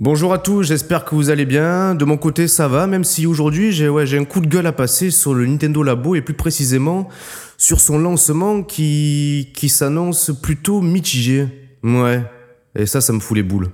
Bonjour 0.00 0.32
à 0.32 0.38
tous, 0.38 0.64
j'espère 0.64 1.04
que 1.04 1.14
vous 1.14 1.30
allez 1.30 1.44
bien. 1.44 1.94
De 1.94 2.04
mon 2.04 2.16
côté, 2.16 2.48
ça 2.48 2.66
va, 2.66 2.88
même 2.88 3.04
si 3.04 3.26
aujourd'hui 3.26 3.70
j'ai 3.70 3.86
un 4.18 4.24
coup 4.24 4.40
de 4.40 4.48
gueule 4.48 4.66
à 4.66 4.72
passer 4.72 5.12
sur 5.12 5.34
le 5.34 5.46
Nintendo 5.46 5.84
Labo 5.84 6.16
et 6.16 6.20
plus 6.20 6.34
précisément 6.34 7.08
sur 7.58 7.78
son 7.80 7.98
lancement 7.98 8.64
qui, 8.64 9.52
s'annonce 9.68 10.32
plutôt 10.42 10.80
mitigé. 10.80 11.46
Ouais, 11.84 12.24
et 12.76 12.86
ça, 12.86 13.00
ça 13.00 13.12
me 13.12 13.20
fout 13.20 13.36
les 13.36 13.44
boules. 13.44 13.70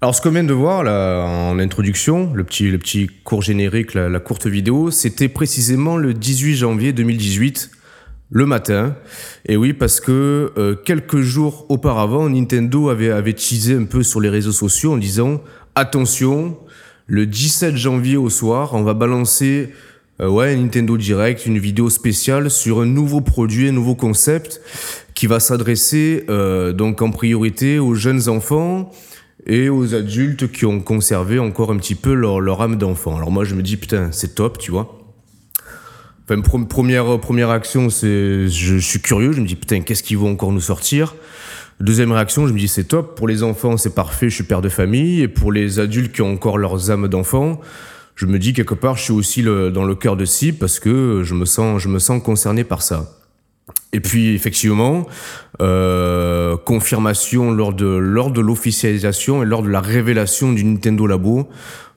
Alors, 0.00 0.16
ce 0.16 0.20
qu'on 0.20 0.30
vient 0.30 0.42
de 0.42 0.52
voir 0.52 0.82
là 0.82 1.24
en 1.28 1.56
introduction, 1.60 2.32
le 2.34 2.42
petit, 2.42 3.06
court 3.22 3.42
générique, 3.42 3.94
la 3.94 4.18
courte 4.18 4.48
vidéo, 4.48 4.90
c'était 4.90 5.28
précisément 5.28 5.96
le 5.96 6.12
18 6.12 6.56
janvier 6.56 6.92
2018 6.92 7.70
le 8.32 8.46
matin. 8.46 8.96
Et 9.46 9.56
oui, 9.56 9.74
parce 9.74 10.00
que 10.00 10.52
euh, 10.56 10.74
quelques 10.74 11.20
jours 11.20 11.66
auparavant, 11.68 12.28
Nintendo 12.28 12.88
avait, 12.88 13.10
avait 13.10 13.34
teasé 13.34 13.76
un 13.76 13.84
peu 13.84 14.02
sur 14.02 14.20
les 14.20 14.30
réseaux 14.30 14.52
sociaux 14.52 14.94
en 14.94 14.96
disant 14.96 15.42
attention, 15.74 16.56
le 17.06 17.26
17 17.26 17.76
janvier 17.76 18.16
au 18.16 18.30
soir, 18.30 18.70
on 18.72 18.82
va 18.82 18.94
balancer 18.94 19.68
euh, 20.20 20.28
ouais, 20.28 20.56
Nintendo 20.56 20.96
Direct, 20.96 21.44
une 21.44 21.58
vidéo 21.58 21.90
spéciale 21.90 22.50
sur 22.50 22.80
un 22.80 22.86
nouveau 22.86 23.20
produit, 23.20 23.68
un 23.68 23.72
nouveau 23.72 23.94
concept 23.94 24.62
qui 25.14 25.26
va 25.26 25.38
s'adresser 25.38 26.24
euh, 26.30 26.72
donc 26.72 27.02
en 27.02 27.10
priorité 27.10 27.78
aux 27.78 27.94
jeunes 27.94 28.30
enfants 28.30 28.90
et 29.46 29.68
aux 29.68 29.94
adultes 29.94 30.50
qui 30.50 30.64
ont 30.64 30.80
conservé 30.80 31.38
encore 31.38 31.70
un 31.70 31.76
petit 31.76 31.94
peu 31.94 32.14
leur, 32.14 32.40
leur 32.40 32.62
âme 32.62 32.76
d'enfant. 32.76 33.16
Alors 33.16 33.30
moi 33.30 33.44
je 33.44 33.54
me 33.54 33.62
dis 33.62 33.76
putain 33.76 34.10
c'est 34.10 34.34
top 34.34 34.56
tu 34.58 34.70
vois 34.70 35.01
Enfin, 36.24 36.40
première, 36.40 37.18
première 37.18 37.48
réaction, 37.48 37.90
c'est 37.90 38.48
je, 38.48 38.76
suis 38.78 39.00
curieux, 39.00 39.32
je 39.32 39.40
me 39.40 39.46
dis 39.46 39.56
putain, 39.56 39.80
qu'est-ce 39.80 40.02
qu'ils 40.02 40.18
vont 40.18 40.30
encore 40.30 40.52
nous 40.52 40.60
sortir? 40.60 41.14
Deuxième 41.80 42.12
réaction, 42.12 42.46
je 42.46 42.52
me 42.52 42.58
dis 42.58 42.68
c'est 42.68 42.84
top, 42.84 43.16
pour 43.16 43.26
les 43.26 43.42
enfants 43.42 43.76
c'est 43.76 43.94
parfait, 43.94 44.28
je 44.28 44.36
suis 44.36 44.44
père 44.44 44.62
de 44.62 44.68
famille, 44.68 45.22
et 45.22 45.28
pour 45.28 45.50
les 45.50 45.80
adultes 45.80 46.12
qui 46.12 46.22
ont 46.22 46.32
encore 46.32 46.58
leurs 46.58 46.92
âmes 46.92 47.08
d'enfants, 47.08 47.60
je 48.14 48.26
me 48.26 48.38
dis 48.38 48.52
quelque 48.52 48.74
part 48.74 48.96
je 48.96 49.02
suis 49.02 49.12
aussi 49.12 49.42
dans 49.42 49.84
le 49.84 49.94
cœur 49.96 50.16
de 50.16 50.24
cible 50.24 50.58
parce 50.58 50.78
que 50.78 51.22
je 51.24 51.34
me 51.34 51.44
sens, 51.44 51.82
je 51.82 51.88
me 51.88 51.98
sens 51.98 52.22
concerné 52.22 52.62
par 52.62 52.82
ça. 52.82 53.18
Et 53.92 54.00
puis 54.00 54.34
effectivement, 54.34 55.06
euh, 55.60 56.56
confirmation 56.56 57.50
lors 57.50 57.72
de 57.72 57.86
lors 57.86 58.30
de 58.30 58.40
l'officialisation 58.40 59.42
et 59.42 59.46
lors 59.46 59.62
de 59.62 59.68
la 59.68 59.80
révélation 59.80 60.52
du 60.52 60.64
Nintendo 60.64 61.06
Labo. 61.06 61.48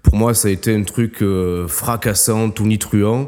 Pour 0.03 0.16
moi, 0.16 0.33
ça 0.33 0.50
a 0.50 0.52
été 0.52 0.75
un 0.75 0.83
truc 0.83 1.22
euh, 1.22 1.67
fracassant, 1.67 2.50
tonitruant. 2.50 3.28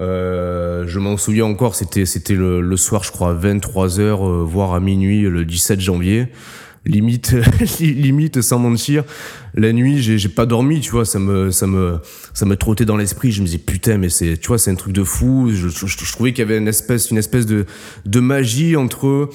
Euh, 0.00 0.84
je 0.86 0.98
m'en 0.98 1.16
souviens 1.16 1.44
encore, 1.44 1.74
c'était 1.74 2.06
c'était 2.06 2.34
le, 2.34 2.60
le, 2.60 2.76
soir, 2.76 3.02
je 3.02 3.10
crois, 3.10 3.34
23h, 3.34 4.00
euh, 4.00 4.44
voire 4.44 4.74
à 4.74 4.80
minuit, 4.80 5.22
le 5.22 5.44
17 5.44 5.80
janvier. 5.80 6.28
Limite, 6.86 7.34
limite, 7.80 8.40
sans 8.40 8.58
mentir, 8.58 9.04
la 9.54 9.72
nuit, 9.72 10.00
j'ai 10.00 10.28
pas 10.28 10.46
dormi, 10.46 10.80
tu 10.80 10.92
vois, 10.92 11.04
ça 11.04 11.18
me, 11.18 11.50
ça 11.50 11.66
me, 11.66 11.98
ça 12.32 12.46
me 12.46 12.56
trottait 12.56 12.84
dans 12.84 12.96
l'esprit. 12.96 13.32
Je 13.32 13.40
me 13.40 13.46
disais 13.46 13.58
putain, 13.58 13.98
mais 13.98 14.08
c'est, 14.08 14.38
tu 14.38 14.48
vois, 14.48 14.58
c'est 14.58 14.70
un 14.70 14.76
truc 14.76 14.94
de 14.94 15.02
fou. 15.02 15.50
Je, 15.52 15.68
je, 15.68 15.86
je 15.86 16.12
trouvais 16.12 16.32
qu'il 16.32 16.38
y 16.38 16.48
avait 16.48 16.56
une 16.56 16.68
espèce, 16.68 17.10
une 17.10 17.18
espèce 17.18 17.44
de, 17.44 17.66
de 18.06 18.20
magie 18.20 18.76
entre 18.76 19.28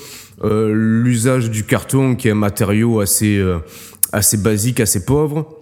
euh, 0.44 0.74
l'usage 0.74 1.52
du 1.52 1.64
carton, 1.64 2.16
qui 2.16 2.28
est 2.28 2.32
un 2.32 2.36
matériau 2.36 3.02
assez, 3.02 3.38
euh, 3.38 3.60
assez 4.12 4.38
basique, 4.38 4.80
assez 4.80 5.06
pauvre, 5.06 5.60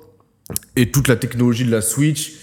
et 0.76 0.92
toute 0.92 1.08
la 1.08 1.16
technologie 1.16 1.66
de 1.66 1.72
la 1.72 1.82
Switch 1.82 2.34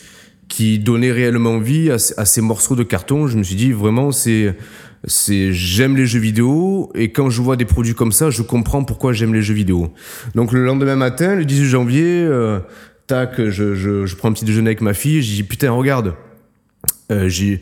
qui 0.48 0.78
donnait 0.78 1.12
réellement 1.12 1.58
vie 1.58 1.90
à, 1.90 1.96
à, 2.16 2.24
ces 2.24 2.40
morceaux 2.40 2.74
de 2.74 2.82
carton. 2.82 3.26
Je 3.26 3.36
me 3.36 3.42
suis 3.42 3.54
dit 3.54 3.72
vraiment 3.72 4.12
c'est 4.12 4.56
c'est 5.04 5.52
j'aime 5.52 5.96
les 5.96 6.06
jeux 6.06 6.18
vidéo 6.18 6.90
et 6.94 7.12
quand 7.12 7.30
je 7.30 7.40
vois 7.40 7.56
des 7.56 7.64
produits 7.64 7.94
comme 7.94 8.12
ça, 8.12 8.30
je 8.30 8.42
comprends 8.42 8.82
pourquoi 8.84 9.12
j'aime 9.12 9.34
les 9.34 9.42
jeux 9.42 9.54
vidéo. 9.54 9.92
Donc 10.34 10.52
le 10.52 10.64
lendemain 10.64 10.96
matin, 10.96 11.36
le 11.36 11.44
18 11.44 11.66
janvier, 11.66 12.04
euh, 12.04 12.58
tac, 13.06 13.36
je, 13.36 13.74
je, 13.74 14.06
je 14.06 14.16
prends 14.16 14.30
un 14.30 14.32
petit 14.32 14.44
déjeuner 14.44 14.68
avec 14.68 14.80
ma 14.80 14.94
fille, 14.94 15.22
je 15.22 15.34
dis 15.34 15.42
putain 15.44 15.70
regarde, 15.70 16.14
euh, 17.10 17.28
j'ai 17.28 17.60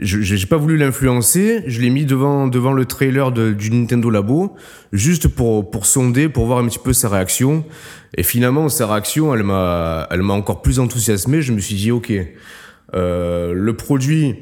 j'ai 0.00 0.46
pas 0.46 0.58
voulu 0.58 0.76
l'influencer, 0.76 1.64
je 1.66 1.80
l'ai 1.80 1.90
mis 1.90 2.04
devant 2.04 2.46
devant 2.46 2.72
le 2.72 2.84
trailer 2.84 3.32
de, 3.32 3.52
du 3.52 3.70
Nintendo 3.70 4.10
Labo 4.10 4.54
juste 4.92 5.28
pour 5.28 5.70
pour 5.70 5.86
sonder, 5.86 6.28
pour 6.28 6.46
voir 6.46 6.58
un 6.58 6.66
petit 6.66 6.78
peu 6.78 6.92
sa 6.92 7.08
réaction. 7.08 7.64
Et 8.16 8.22
finalement, 8.22 8.68
sa 8.68 8.86
réaction, 8.86 9.34
elle 9.34 9.44
m'a 9.44 10.06
elle 10.10 10.22
m'a 10.22 10.34
encore 10.34 10.60
plus 10.60 10.78
enthousiasmé. 10.78 11.40
Je 11.40 11.52
me 11.52 11.60
suis 11.60 11.74
dit 11.74 11.90
ok, 11.90 12.12
euh, 12.94 13.52
le 13.54 13.76
produit, 13.76 14.36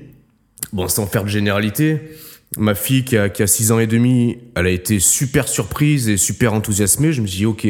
bon 0.73 0.89
sans 0.89 1.07
faire 1.07 1.23
de 1.23 1.29
généralité, 1.29 2.01
ma 2.57 2.75
fille 2.75 3.05
qui 3.05 3.17
a 3.17 3.29
qui 3.29 3.45
a 3.45 3.47
six 3.47 3.71
ans 3.71 3.79
et 3.79 3.87
demi, 3.87 4.39
elle 4.57 4.67
a 4.67 4.71
été 4.71 4.99
super 4.99 5.47
surprise 5.47 6.09
et 6.09 6.17
super 6.17 6.55
enthousiasmée. 6.55 7.13
Je 7.13 7.23
me 7.23 7.27
suis 7.29 7.39
dit 7.39 7.47
ok, 7.47 7.69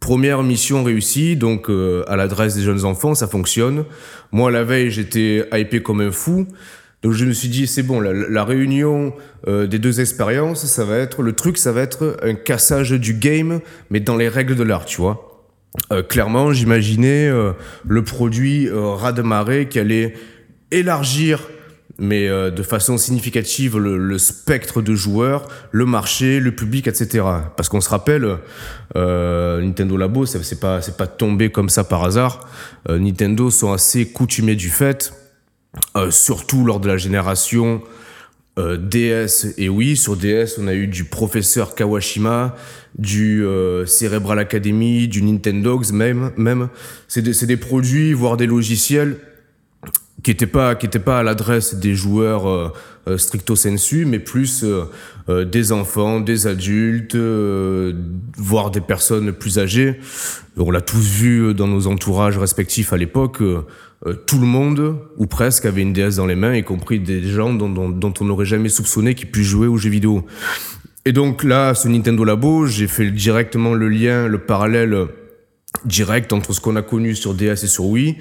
Première 0.00 0.42
mission 0.42 0.84
réussie, 0.84 1.36
donc 1.36 1.68
euh, 1.68 2.04
à 2.08 2.16
l'adresse 2.16 2.54
des 2.54 2.62
jeunes 2.62 2.84
enfants, 2.84 3.14
ça 3.14 3.26
fonctionne. 3.26 3.84
Moi, 4.32 4.50
la 4.50 4.64
veille, 4.64 4.90
j'étais 4.90 5.46
hypé 5.52 5.82
comme 5.82 6.00
un 6.00 6.12
fou. 6.12 6.46
Donc 7.02 7.12
je 7.12 7.24
me 7.24 7.32
suis 7.32 7.48
dit, 7.48 7.66
c'est 7.66 7.82
bon, 7.82 8.00
la, 8.00 8.12
la 8.12 8.44
réunion 8.44 9.14
euh, 9.46 9.66
des 9.66 9.78
deux 9.78 10.00
expériences, 10.00 10.66
ça 10.66 10.84
va 10.84 10.96
être, 10.96 11.22
le 11.22 11.32
truc, 11.32 11.56
ça 11.58 11.72
va 11.72 11.82
être 11.82 12.16
un 12.22 12.34
cassage 12.34 12.90
du 12.90 13.14
game, 13.14 13.60
mais 13.90 14.00
dans 14.00 14.16
les 14.16 14.28
règles 14.28 14.56
de 14.56 14.64
l'art, 14.64 14.84
tu 14.84 15.00
vois. 15.00 15.28
Euh, 15.92 16.02
clairement, 16.02 16.52
j'imaginais 16.52 17.28
euh, 17.28 17.52
le 17.86 18.02
produit 18.02 18.68
euh, 18.68 18.94
raz 18.94 19.12
de 19.12 19.22
marée 19.22 19.68
qui 19.68 19.78
allait 19.78 20.14
élargir 20.70 21.48
mais 21.98 22.28
euh, 22.28 22.50
de 22.50 22.62
façon 22.62 22.96
significative 22.96 23.76
le, 23.78 23.98
le, 23.98 24.18
spectre 24.18 24.82
de 24.82 24.94
joueurs, 24.94 25.48
le 25.72 25.84
marché, 25.84 26.38
le 26.38 26.54
public, 26.54 26.86
etc. 26.86 27.24
Parce 27.56 27.68
qu'on 27.68 27.80
se 27.80 27.88
rappelle, 27.88 28.38
euh, 28.96 29.60
Nintendo 29.60 29.96
Labo, 29.96 30.24
c'est 30.24 30.60
pas 30.60 30.80
c'est 30.80 30.96
pas 30.96 31.08
tombé 31.08 31.50
comme 31.50 31.68
ça 31.68 31.84
par 31.84 32.04
hasard. 32.04 32.48
Euh, 32.88 32.98
Nintendo 32.98 33.50
sont 33.50 33.72
assez 33.72 34.06
coutumés 34.06 34.54
du 34.54 34.70
fait, 34.70 35.12
euh, 35.96 36.10
surtout 36.10 36.64
lors 36.64 36.78
de 36.78 36.88
la 36.88 36.96
génération 36.96 37.82
euh, 38.58 38.76
DS. 38.76 39.54
Et 39.56 39.68
oui, 39.68 39.96
sur 39.96 40.16
DS, 40.16 40.58
on 40.58 40.66
a 40.66 40.74
eu 40.74 40.88
du 40.88 41.04
professeur 41.04 41.74
Kawashima, 41.74 42.56
du 42.98 43.44
euh, 43.44 43.86
Cerebral 43.86 44.38
Academy, 44.38 45.06
du 45.06 45.22
Nintendogs 45.22 45.92
même. 45.92 46.32
même. 46.36 46.68
C'est 47.06 47.22
des, 47.22 47.46
des 47.46 47.56
produits, 47.56 48.12
voire 48.12 48.36
des 48.36 48.46
logiciels 48.46 49.16
qui 50.22 50.30
était 50.30 50.46
pas 50.46 50.74
qui 50.74 50.86
était 50.86 50.98
pas 50.98 51.20
à 51.20 51.22
l'adresse 51.22 51.74
des 51.74 51.94
joueurs 51.94 52.48
euh, 52.48 52.72
euh, 53.08 53.18
stricto 53.18 53.54
sensu 53.56 54.04
mais 54.04 54.18
plus 54.18 54.64
euh, 54.64 54.84
euh, 55.28 55.44
des 55.44 55.72
enfants 55.72 56.20
des 56.20 56.46
adultes 56.46 57.14
euh, 57.14 57.92
voire 58.36 58.70
des 58.70 58.80
personnes 58.80 59.32
plus 59.32 59.58
âgées. 59.58 60.00
On 60.56 60.70
l'a 60.70 60.80
tous 60.80 61.08
vu 61.08 61.54
dans 61.54 61.68
nos 61.68 61.86
entourages 61.86 62.36
respectifs 62.36 62.92
à 62.92 62.96
l'époque 62.96 63.40
euh, 63.40 63.62
tout 64.26 64.38
le 64.38 64.46
monde 64.46 64.96
ou 65.16 65.26
presque 65.26 65.66
avait 65.66 65.82
une 65.82 65.92
DS 65.92 66.16
dans 66.16 66.26
les 66.26 66.36
mains 66.36 66.54
y 66.54 66.64
compris 66.64 66.98
des 66.98 67.22
gens 67.22 67.52
dont, 67.54 67.68
dont, 67.68 67.88
dont 67.88 68.14
on 68.20 68.24
n'aurait 68.24 68.46
jamais 68.46 68.68
soupçonné 68.68 69.14
qu'ils 69.14 69.30
puissent 69.30 69.46
jouer 69.46 69.66
aux 69.68 69.76
jeux 69.76 69.90
vidéo. 69.90 70.26
Et 71.04 71.12
donc 71.12 71.44
là 71.44 71.74
ce 71.74 71.86
Nintendo 71.86 72.24
Labo 72.24 72.66
j'ai 72.66 72.88
fait 72.88 73.08
directement 73.12 73.72
le 73.72 73.88
lien 73.88 74.26
le 74.26 74.38
parallèle 74.38 75.06
direct 75.84 76.32
entre 76.32 76.52
ce 76.52 76.60
qu'on 76.60 76.76
a 76.76 76.82
connu 76.82 77.14
sur 77.14 77.34
DS 77.34 77.64
et 77.64 77.68
sur 77.68 77.86
Wii 77.86 78.16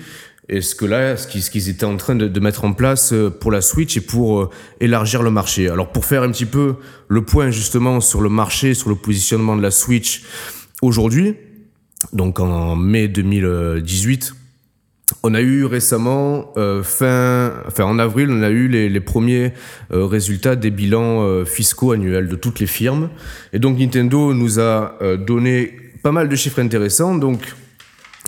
et 0.49 0.61
ce 0.61 0.75
que 0.75 0.85
là, 0.85 1.17
ce 1.17 1.27
qu'ils 1.27 1.69
étaient 1.69 1.85
en 1.85 1.97
train 1.97 2.15
de, 2.15 2.39
mettre 2.39 2.63
en 2.63 2.71
place 2.71 3.11
euh, 3.11 3.29
pour 3.29 3.51
la 3.51 3.61
Switch 3.61 3.97
et 3.97 4.01
pour 4.01 4.39
euh, 4.39 4.49
élargir 4.79 5.21
le 5.21 5.29
marché? 5.29 5.69
Alors 5.69 5.91
pour 5.91 6.05
faire 6.05 6.23
un 6.23 6.31
petit 6.31 6.45
peu 6.45 6.75
le 7.09 7.21
point 7.23 7.51
justement 7.51 7.99
sur 7.99 8.21
le 8.21 8.29
marché, 8.29 8.73
sur 8.73 8.89
le 8.89 8.95
positionnement 8.95 9.57
de 9.57 9.61
la 9.61 9.71
Switch 9.71 10.23
aujourd'hui, 10.81 11.35
donc 12.13 12.39
en 12.39 12.77
mai 12.77 13.09
2018, 13.09 14.35
on 15.23 15.33
a 15.33 15.41
eu 15.41 15.65
récemment, 15.65 16.53
euh, 16.55 16.81
fin, 16.81 17.53
enfin 17.65 17.83
en 17.83 17.99
avril, 17.99 18.29
on 18.31 18.41
a 18.41 18.49
eu 18.49 18.69
les, 18.69 18.99
premiers 19.01 19.51
résultats 19.89 20.55
des 20.55 20.71
bilans 20.71 21.43
fiscaux 21.45 21.91
annuels 21.91 22.27
de 22.27 22.35
toutes 22.35 22.59
les 22.59 22.67
firmes. 22.67 23.09
Et 23.51 23.59
donc 23.59 23.79
Nintendo 23.79 24.33
nous 24.33 24.59
a 24.59 24.97
donné 25.17 25.73
pas 26.03 26.11
mal 26.11 26.29
de 26.29 26.35
chiffres 26.35 26.59
intéressants. 26.59 27.15
Donc 27.15 27.55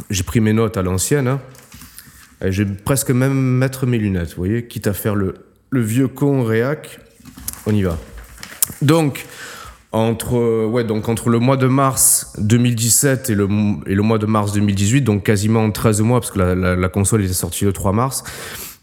j'ai 0.09 0.23
pris 0.23 0.39
mes 0.39 0.53
notes 0.53 0.77
à 0.77 0.81
l'ancienne. 0.81 1.27
Hein. 1.27 1.41
Je 2.41 2.63
vais 2.63 2.73
presque 2.73 3.11
même 3.11 3.33
mettre 3.33 3.85
mes 3.85 3.97
lunettes, 3.97 4.29
vous 4.29 4.37
voyez, 4.37 4.67
quitte 4.67 4.87
à 4.87 4.93
faire 4.93 5.15
le, 5.15 5.35
le 5.71 5.81
vieux 5.81 6.07
con 6.07 6.43
réac. 6.43 6.99
On 7.65 7.75
y 7.75 7.81
va. 7.81 7.97
Donc, 8.81 9.25
entre, 9.91 10.65
ouais, 10.65 10.83
donc 10.83 11.09
entre 11.09 11.29
le 11.29 11.39
mois 11.39 11.57
de 11.57 11.67
mars 11.67 12.33
2017 12.37 13.29
et 13.29 13.35
le, 13.35 13.47
et 13.87 13.95
le 13.95 14.01
mois 14.03 14.19
de 14.19 14.25
mars 14.25 14.53
2018, 14.53 15.01
donc 15.01 15.23
quasiment 15.23 15.69
13 15.69 16.01
mois, 16.01 16.19
parce 16.19 16.31
que 16.31 16.39
la 16.39 16.89
console 16.89 17.23
était 17.23 17.33
sortie 17.33 17.65
le 17.65 17.73
3 17.73 17.91
mars, 17.91 18.23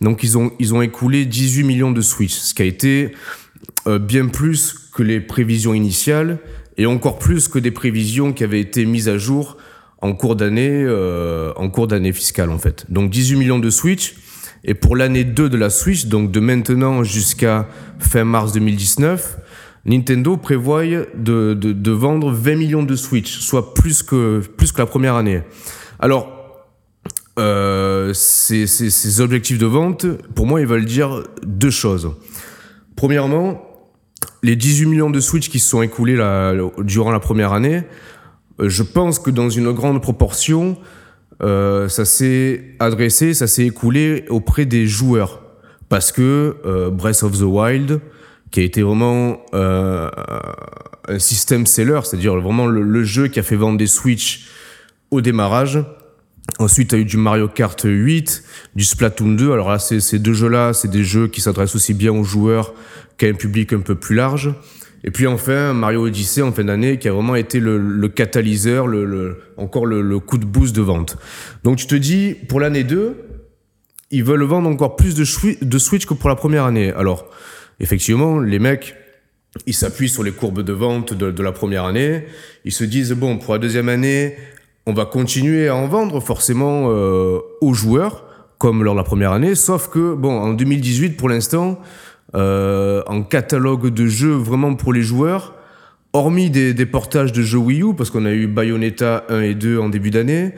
donc 0.01 0.23
ils 0.23 0.37
ont, 0.37 0.53
ils 0.59 0.75
ont 0.75 0.83
écoulé 0.83 1.25
18 1.25 1.65
millions 1.65 1.93
de 1.93 2.01
Switch, 2.01 2.33
ce 2.33 2.55
qui 2.55 2.63
a 2.63 2.65
été 2.65 3.13
euh, 3.87 3.99
bien 3.99 4.27
plus 4.27 4.91
que 4.93 5.03
les 5.03 5.21
prévisions 5.21 5.75
initiales 5.75 6.39
et 6.77 6.87
encore 6.87 7.19
plus 7.19 7.49
que 7.49 7.59
des 7.59 7.71
prévisions 7.71 8.33
qui 8.33 8.45
avaient 8.45 8.61
été 8.61 8.85
mises 8.85 9.09
à 9.09 9.17
jour 9.17 9.57
en 10.03 10.13
cours 10.13 10.37
d'année 10.37 10.71
euh, 10.85 11.53
en 11.57 11.69
cours 11.71 11.89
d'année 11.89 12.13
fiscale 12.13 12.51
en 12.51 12.59
fait. 12.59 12.87
Donc 12.89 13.11
18 13.11 13.37
millions 13.37 13.59
de 13.59 13.71
Switch 13.71 14.17
et 14.65 14.75
pour 14.75 14.97
l'année 14.97 15.25
2 15.25 15.49
de 15.49 15.57
la 15.57 15.71
Switch, 15.71 16.07
donc 16.07 16.33
de 16.33 16.41
maintenant 16.41 17.05
jusqu'à 17.05 17.69
fin 17.99 18.25
mars 18.25 18.53
2019, 18.53 19.39
Nintendo 19.85 20.37
prévoit 20.37 20.85
de, 20.85 21.55
de, 21.55 21.73
de, 21.73 21.91
vendre 21.93 22.33
20 22.33 22.57
millions 22.57 22.83
de 22.83 22.97
Switch, 22.97 23.39
soit 23.39 23.73
plus 23.75 24.03
que, 24.03 24.41
plus 24.57 24.73
que 24.73 24.79
la 24.79 24.87
première 24.87 25.15
année. 25.15 25.43
Alors, 26.01 26.33
euh, 27.39 28.13
ces, 28.13 28.67
ces, 28.67 28.91
ces, 28.91 29.21
objectifs 29.21 29.59
de 29.59 29.67
vente, 29.67 30.07
pour 30.35 30.47
moi, 30.47 30.61
ils 30.61 30.67
veulent 30.67 30.85
dire 30.85 31.23
deux 31.45 31.71
choses. 31.71 32.11
Premièrement, 32.97 33.63
les 34.43 34.57
18 34.57 34.87
millions 34.87 35.11
de 35.11 35.21
Switch 35.21 35.49
qui 35.49 35.61
se 35.61 35.69
sont 35.69 35.83
écoulés 35.83 36.17
durant 36.79 37.13
la 37.13 37.21
première 37.21 37.53
année, 37.53 37.83
je 38.59 38.83
pense 38.83 39.19
que 39.19 39.31
dans 39.31 39.51
une 39.51 39.73
grande 39.73 40.01
proportion, 40.01 40.79
euh, 41.43 41.89
ça 41.89 42.05
s'est 42.05 42.77
adressé, 42.79 43.35
ça 43.35 43.47
s'est 43.47 43.67
écoulé 43.67 44.25
auprès 44.29 44.65
des 44.65 44.87
joueurs. 44.87 45.43
Parce 45.89 46.11
que 46.13 46.57
euh, 46.65 46.91
Breath 46.91 47.23
of 47.23 47.39
the 47.39 47.43
Wild, 47.43 48.01
qui 48.51 48.61
a 48.61 48.63
été 48.63 48.83
vraiment 48.83 49.41
euh, 49.55 50.11
un 51.09 51.19
système 51.19 51.67
seller, 51.67 52.01
c'est-à-dire 52.05 52.37
vraiment 52.37 52.67
le, 52.67 52.83
le, 52.83 53.05
jeu 53.05 53.29
qui 53.29 53.39
a 53.39 53.43
fait 53.43 53.57
vendre 53.57 53.79
des 53.79 53.87
Switch 53.87 54.49
au 55.11 55.21
démarrage, 55.21 55.85
Ensuite, 56.59 56.91
tu 56.91 56.95
as 56.95 56.99
eu 56.99 57.05
du 57.05 57.19
Mario 57.19 57.49
Kart 57.49 57.79
8, 57.85 58.43
du 58.77 58.85
Splatoon 58.85 59.33
2. 59.33 59.53
Alors 59.53 59.71
là, 59.71 59.79
ces 59.79 60.19
deux 60.19 60.33
jeux-là, 60.33 60.73
c'est 60.73 60.89
des 60.89 61.05
jeux 61.05 61.29
qui 61.29 61.41
s'adressent 61.41 61.75
aussi 61.75 61.93
bien 61.93 62.13
aux 62.13 62.25
joueurs 62.25 62.73
qu'à 63.19 63.27
un 63.27 63.35
public 63.35 63.73
un 63.73 63.81
peu 63.81 63.95
plus 63.95 64.15
large. 64.15 64.55
Et 65.07 65.13
puis 65.13 65.29
enfin, 65.29 65.73
Mario 65.73 66.07
Odyssey 66.07 66.43
en 66.43 66.53
fin 66.53 66.65
d'année, 66.65 66.99
qui 66.99 67.09
a 67.09 67.13
vraiment 67.13 67.37
été 67.37 67.61
le, 67.61 67.79
le 67.79 68.09
catalyseur, 68.09 68.89
le, 68.89 69.05
le, 69.05 69.39
encore 69.57 69.87
le, 69.87 70.19
coup 70.19 70.37
de 70.37 70.45
boost 70.45 70.75
de 70.75 70.83
vente. 70.83 71.17
Donc 71.63 71.77
tu 71.77 71.87
te 71.87 71.95
dis, 71.95 72.35
pour 72.49 72.59
l'année 72.59 72.83
2, 72.83 73.17
ils 74.11 74.25
veulent 74.25 74.43
vendre 74.43 74.69
encore 74.69 74.97
plus 74.97 75.15
de, 75.15 75.25
de 75.65 75.79
Switch 75.79 76.07
que 76.07 76.15
pour 76.15 76.29
la 76.29 76.35
première 76.35 76.65
année. 76.65 76.93
Alors, 76.93 77.31
effectivement, 77.79 78.41
les 78.41 78.59
mecs, 78.59 78.97
ils 79.67 79.75
s'appuient 79.75 80.09
sur 80.09 80.25
les 80.25 80.33
courbes 80.33 80.63
de 80.63 80.73
vente 80.73 81.15
de, 81.15 81.31
de, 81.31 81.43
la 81.43 81.53
première 81.53 81.85
année. 81.85 82.25
Ils 82.65 82.73
se 82.73 82.83
disent, 82.83 83.13
bon, 83.13 83.39
pour 83.39 83.55
la 83.55 83.61
deuxième 83.61 83.89
année, 83.89 84.37
on 84.87 84.93
va 84.93 85.05
continuer 85.05 85.69
à 85.69 85.77
en 85.77 85.87
vendre 85.87 86.19
forcément 86.19 86.91
euh, 86.91 87.39
aux 87.61 87.75
joueurs, 87.75 88.25
comme 88.59 88.83
lors 88.83 88.95
de 88.95 88.99
la 88.99 89.05
première 89.05 89.33
année, 89.33 89.55
sauf 89.55 89.89
que, 89.89 90.15
bon, 90.15 90.37
en 90.37 90.53
2018, 90.53 91.17
pour 91.17 91.29
l'instant, 91.29 91.79
euh, 92.35 93.03
en 93.07 93.23
catalogue 93.23 93.89
de 93.89 94.07
jeux 94.07 94.35
vraiment 94.35 94.75
pour 94.75 94.93
les 94.93 95.03
joueurs, 95.03 95.55
hormis 96.13 96.51
des, 96.51 96.75
des 96.75 96.87
portages 96.87 97.33
de 97.33 97.43
jeux 97.43 97.59
Wii 97.59 97.83
U, 97.83 97.95
parce 97.95 98.11
qu'on 98.11 98.25
a 98.25 98.33
eu 98.33 98.47
Bayonetta 98.47 99.25
1 99.29 99.41
et 99.43 99.55
2 99.55 99.79
en 99.79 99.89
début 99.89 100.11
d'année, 100.11 100.55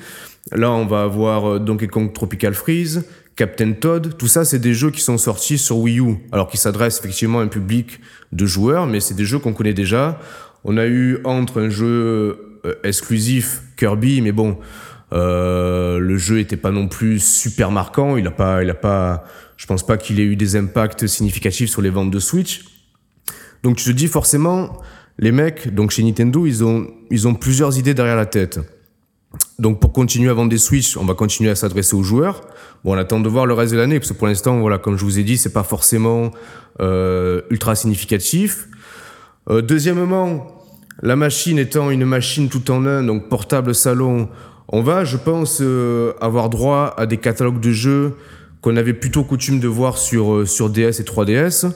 là 0.53 0.71
on 0.71 0.87
va 0.87 1.03
avoir 1.03 1.53
euh, 1.53 1.59
Donkey 1.59 1.89
Kong 1.89 2.13
Tropical 2.13 2.55
Freeze, 2.55 3.05
Captain 3.37 3.73
Todd, 3.73 4.17
tout 4.17 4.29
ça 4.29 4.45
c'est 4.45 4.59
des 4.59 4.75
jeux 4.75 4.91
qui 4.91 5.01
sont 5.01 5.19
sortis 5.19 5.59
sur 5.59 5.79
Wii 5.79 6.01
U, 6.01 6.17
alors 6.33 6.49
qui 6.49 6.57
s'adressent 6.57 6.99
effectivement 6.99 7.41
à 7.41 7.43
un 7.43 7.49
public 7.49 8.01
de 8.33 8.47
joueurs, 8.47 8.87
mais 8.87 9.01
c'est 9.01 9.15
des 9.15 9.25
jeux 9.25 9.39
qu'on 9.39 9.53
connaît 9.53 9.75
déjà. 9.75 10.19
On 10.65 10.77
a 10.77 10.87
eu 10.87 11.19
entre 11.25 11.61
un 11.61 11.71
jeu 11.71 12.61
euh, 12.65 12.75
exclusif 12.83 13.63
Kirby, 13.77 14.21
mais 14.21 14.33
bon, 14.33 14.59
euh, 15.13 15.99
le 15.99 16.17
jeu 16.19 16.39
était 16.39 16.57
pas 16.57 16.71
non 16.71 16.89
plus 16.89 17.21
super 17.21 17.71
marquant. 17.71 18.17
Il 18.17 18.27
a 18.27 18.31
pas, 18.31 18.63
il 18.63 18.71
a 18.71 18.75
pas, 18.75 19.25
je 19.59 19.67
pense 19.67 19.85
pas 19.85 19.99
qu'il 19.99 20.21
ait 20.21 20.25
eu 20.25 20.37
des 20.37 20.57
impacts 20.57 21.07
significatifs 21.07 21.69
sur 21.69 21.83
les 21.83 21.91
ventes 21.91 22.11
de 22.11 22.21
Switch. 22.21 22.65
Donc 23.63 23.77
tu 23.77 23.85
te 23.85 23.91
dis 23.91 24.07
forcément, 24.07 24.81
les 25.19 25.33
mecs, 25.33 25.75
donc 25.75 25.91
chez 25.91 26.05
Nintendo, 26.05 26.47
ils 26.47 26.65
ont, 26.65 26.87
ils 27.11 27.27
ont 27.29 27.35
plusieurs 27.35 27.77
idées 27.77 27.93
derrière 27.93 28.17
la 28.17 28.25
tête. 28.25 28.61
Donc 29.59 29.81
pour 29.81 29.93
continuer 29.93 30.31
à 30.31 30.33
vendre 30.33 30.49
des 30.49 30.59
Switch, 30.59 30.97
on 30.97 31.05
va 31.05 31.15
continuer 31.15 31.51
à 31.51 31.57
s'adresser 31.57 31.97
aux 31.97 32.05
joueurs. 32.05 32.43
Bon, 32.85 32.95
on 32.95 32.99
attend 32.99 33.19
de 33.19 33.29
voir 33.29 33.47
le 33.47 33.55
reste 33.55 33.73
de 33.73 33.79
l'année, 33.79 33.99
parce 33.99 34.13
que 34.13 34.17
pour 34.17 34.29
l'instant, 34.29 34.61
voilà, 34.61 34.79
comme 34.79 34.97
je 34.97 35.05
vous 35.05 35.19
ai 35.19 35.25
dit, 35.25 35.37
c'est 35.37 35.53
pas 35.53 35.65
forcément 35.65 36.31
euh, 36.81 37.43
ultra 37.51 37.75
significatif. 37.75 38.69
Euh, 39.51 39.61
deuxièmement, 39.61 40.47
la 41.03 41.17
machine 41.17 41.59
étant 41.59 41.91
une 41.91 42.05
machine 42.05 42.49
tout 42.49 42.71
en 42.71 42.87
un, 42.87 43.03
donc 43.03 43.29
portable 43.29 43.75
salon, 43.75 44.29
on 44.69 44.83
va, 44.83 45.05
je 45.05 45.17
pense, 45.17 45.59
euh, 45.61 46.13
avoir 46.21 46.49
droit 46.49 46.95
à 46.97 47.07
des 47.07 47.17
catalogues 47.17 47.61
de 47.61 47.73
jeux 47.73 48.15
qu'on 48.61 48.77
avait 48.77 48.95
plutôt 48.95 49.25
coutume 49.25 49.61
de 49.61 49.69
voir 49.69 49.99
sur, 49.99 50.35
euh, 50.35 50.47
sur 50.47 50.71
DS 50.71 51.01
et 51.01 51.05
3DS. 51.05 51.71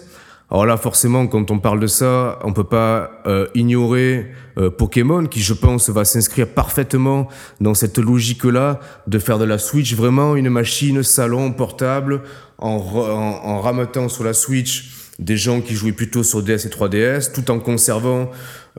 Alors 0.50 0.67
là, 0.67 0.76
forcément, 0.76 1.26
quand 1.29 1.50
on 1.50 1.58
parle 1.58 1.81
de 1.81 1.87
ça, 1.87 2.38
on 2.44 2.52
peut 2.52 2.62
pas 2.62 3.23
euh, 3.26 3.46
ignorer 3.55 4.26
euh, 4.58 4.69
Pokémon, 4.69 5.25
qui, 5.25 5.40
je 5.40 5.55
pense, 5.55 5.88
va 5.88 6.05
s'inscrire 6.05 6.46
parfaitement 6.46 7.29
dans 7.62 7.73
cette 7.73 7.96
logique-là 7.96 8.79
de 9.06 9.19
faire 9.19 9.38
de 9.38 9.46
la 9.46 9.56
Switch 9.56 9.94
vraiment 9.94 10.37
une 10.37 10.50
machine 10.50 11.02
salon 11.02 11.52
portable 11.52 12.20
en, 12.58 12.76
en, 12.76 13.67
en 13.67 14.08
sur 14.11 14.25
la 14.25 14.35
Switch 14.35 14.90
des 15.19 15.37
gens 15.38 15.61
qui 15.62 15.75
jouaient 15.75 15.93
plutôt 15.93 16.23
sur 16.23 16.43
DS 16.43 16.67
et 16.67 16.69
3DS, 16.69 17.32
tout 17.32 17.50
en 17.50 17.58
conservant 17.58 18.31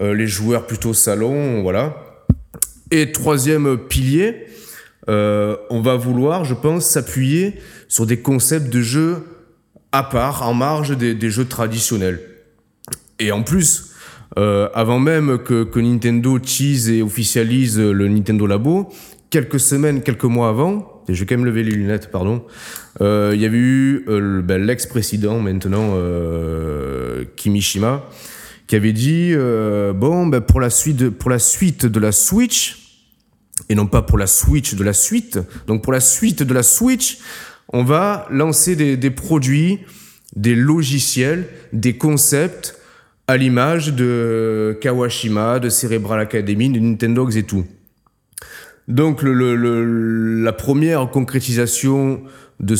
euh, 0.02 0.14
les 0.14 0.28
joueurs 0.28 0.68
plutôt 0.68 0.94
salon, 0.94 1.62
voilà. 1.64 1.96
Et 2.92 3.12
troisième 3.12 3.78
pilier, 3.78 4.46
euh, 5.10 5.58
on 5.70 5.82
va 5.82 5.96
vouloir, 5.96 6.46
je 6.46 6.54
pense, 6.54 6.86
s'appuyer 6.86 7.56
sur 7.88 8.06
des 8.06 8.20
concepts 8.20 8.72
de 8.72 8.82
jeux 8.82 9.18
à 9.92 10.04
part, 10.04 10.48
en 10.48 10.54
marge 10.54 10.98
des, 10.98 11.30
jeux 11.30 11.46
traditionnels. 11.46 12.20
Et 13.20 13.32
en 13.32 13.44
plus, 13.44 13.92
euh, 14.40 14.68
avant 14.74 14.98
même 14.98 15.38
que, 15.38 15.80
Nintendo 15.80 16.40
tease 16.40 16.90
et 16.90 17.04
officialise 17.04 17.80
le 17.80 18.08
Nintendo 18.08 18.48
Labo, 18.48 18.90
quelques 19.30 19.60
semaines, 19.60 20.02
quelques 20.02 20.24
mois 20.24 20.50
avant, 20.50 21.04
et 21.08 21.14
je 21.14 21.20
vais 21.20 21.26
quand 21.28 21.36
même 21.36 21.46
lever 21.46 21.64
les 21.64 21.72
lunettes, 21.72 22.10
pardon, 22.10 22.44
euh, 23.02 23.34
il 23.36 23.42
y 23.42 23.46
avait 23.46 23.58
eu 23.58 24.06
ben, 24.44 24.66
l'ex-président 24.66 25.40
maintenant, 25.40 25.96
Kimishima, 27.36 28.04
qui 28.66 28.76
avait 28.76 28.94
dit 28.94 29.36
bon 29.36 30.26
ben 30.26 30.42
pour 30.42 30.60
la 30.60 30.72
suite 30.72 31.86
de 31.86 32.00
la 32.00 32.12
Switch 32.12 32.83
et 33.70 33.76
non 33.76 33.88
pas 33.88 34.02
pour 34.02 34.18
la 34.18 34.28
Switch 34.28 34.76
de 34.76 34.84
la 34.84 34.94
suite 34.94 35.40
donc 35.68 35.84
pour 35.84 35.94
la 35.94 36.00
suite 36.00 36.44
de 36.44 36.54
la 36.54 36.64
Switch 36.64 37.20
on 37.70 37.84
va 37.84 38.28
lancer 38.30 38.76
des, 38.76 39.12
produits 39.12 39.80
des 40.36 40.56
logiciels 40.56 41.48
des 41.72 41.98
concepts 41.98 42.80
à 43.28 43.38
l'image 43.38 43.94
de 43.94 44.78
Kawashima 44.82 45.60
de 45.60 45.70
Cerebral 45.70 46.20
Academy 46.20 46.70
de 46.70 46.80
Nintendo 46.80 47.30
et 47.30 47.44
tout 47.44 47.66
donc 48.88 49.22
la 49.24 50.54
première 50.54 51.10
concrétisation 51.10 52.22
de 52.60 52.76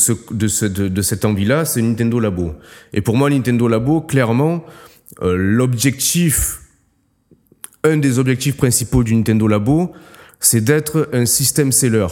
cette 1.02 1.26
envie-là, 1.26 1.66
c'est 1.66 1.82
Nintendo 1.82 2.20
Labo. 2.20 2.54
Et 2.94 3.02
pour 3.02 3.18
moi, 3.18 3.30
Nintendo 3.30 3.68
Labo, 3.68 4.02
clairement, 4.02 4.66
euh, 5.22 5.36
l'objectif, 5.38 6.62
un 7.84 7.98
des 7.98 8.20
objectifs 8.20 8.58
principaux 8.58 9.04
du 9.04 9.16
Nintendo 9.16 9.48
Labo, 9.48 9.94
c'est 10.44 10.62
d'être 10.62 11.10
un 11.14 11.26
système 11.26 11.72
seller. 11.72 12.08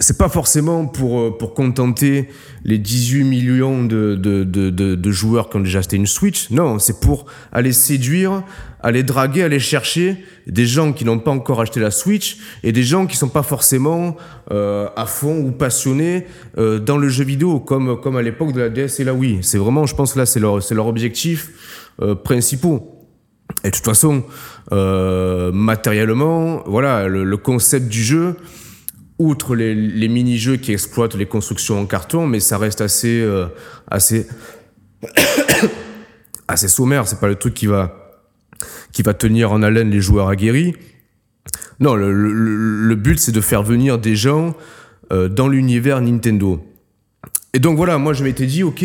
C'est 0.00 0.16
pas 0.16 0.30
forcément 0.30 0.86
pour, 0.86 1.20
euh, 1.20 1.36
pour 1.38 1.52
contenter 1.52 2.28
les 2.64 2.78
18 2.78 3.24
millions 3.24 3.84
de, 3.84 4.14
de, 4.14 4.42
de, 4.42 4.70
de, 4.70 5.10
joueurs 5.10 5.50
qui 5.50 5.58
ont 5.58 5.60
déjà 5.60 5.80
acheté 5.80 5.96
une 5.96 6.06
Switch. 6.06 6.50
Non, 6.50 6.78
c'est 6.78 7.00
pour 7.00 7.26
aller 7.52 7.72
séduire, 7.72 8.42
aller 8.80 9.02
draguer, 9.02 9.42
aller 9.42 9.58
chercher 9.58 10.24
des 10.46 10.64
gens 10.64 10.94
qui 10.94 11.04
n'ont 11.04 11.18
pas 11.18 11.32
encore 11.32 11.60
acheté 11.60 11.80
la 11.80 11.90
Switch 11.90 12.38
et 12.62 12.72
des 12.72 12.82
gens 12.82 13.06
qui 13.06 13.16
sont 13.16 13.28
pas 13.28 13.42
forcément 13.42 14.16
euh, 14.50 14.88
à 14.96 15.04
fond 15.04 15.36
ou 15.36 15.52
passionnés 15.52 16.26
euh, 16.56 16.78
dans 16.78 16.96
le 16.96 17.10
jeu 17.10 17.24
vidéo 17.24 17.60
comme, 17.60 18.00
comme 18.00 18.16
à 18.16 18.22
l'époque 18.22 18.52
de 18.52 18.60
la 18.60 18.70
DS 18.70 19.00
et 19.00 19.04
la 19.04 19.12
Wii. 19.12 19.40
C'est 19.42 19.58
vraiment, 19.58 19.84
je 19.84 19.94
pense 19.94 20.16
là, 20.16 20.24
c'est 20.24 20.40
leur, 20.40 20.60
leur 20.70 20.86
objectif 20.86 21.50
euh, 22.00 22.14
principaux. 22.14 22.93
Et 23.64 23.70
de 23.70 23.74
toute 23.74 23.84
façon, 23.84 24.22
euh, 24.72 25.50
matériellement, 25.52 26.62
voilà, 26.66 27.08
le, 27.08 27.24
le, 27.24 27.36
concept 27.38 27.88
du 27.88 28.02
jeu, 28.04 28.36
outre 29.18 29.56
les, 29.56 29.74
les 29.74 30.08
mini-jeux 30.08 30.56
qui 30.56 30.72
exploitent 30.72 31.14
les 31.14 31.26
constructions 31.26 31.80
en 31.80 31.86
carton, 31.86 32.26
mais 32.26 32.40
ça 32.40 32.58
reste 32.58 32.82
assez, 32.82 33.22
euh, 33.22 33.46
assez, 33.90 34.26
assez 36.48 36.68
sommaire. 36.68 37.08
C'est 37.08 37.20
pas 37.20 37.28
le 37.28 37.36
truc 37.36 37.54
qui 37.54 37.66
va, 37.66 38.20
qui 38.92 39.02
va 39.02 39.14
tenir 39.14 39.50
en 39.50 39.62
haleine 39.62 39.90
les 39.90 40.00
joueurs 40.00 40.28
aguerris. 40.28 40.74
Non, 41.80 41.94
le, 41.94 42.12
le, 42.12 42.32
le 42.32 42.94
but 42.94 43.18
c'est 43.18 43.32
de 43.32 43.40
faire 43.40 43.62
venir 43.62 43.98
des 43.98 44.14
gens 44.14 44.54
euh, 45.12 45.28
dans 45.28 45.48
l'univers 45.48 46.00
Nintendo. 46.00 46.64
Et 47.52 47.58
donc 47.58 47.76
voilà, 47.76 47.98
moi 47.98 48.12
je 48.12 48.24
m'étais 48.24 48.46
dit, 48.46 48.62
ok, 48.62 48.84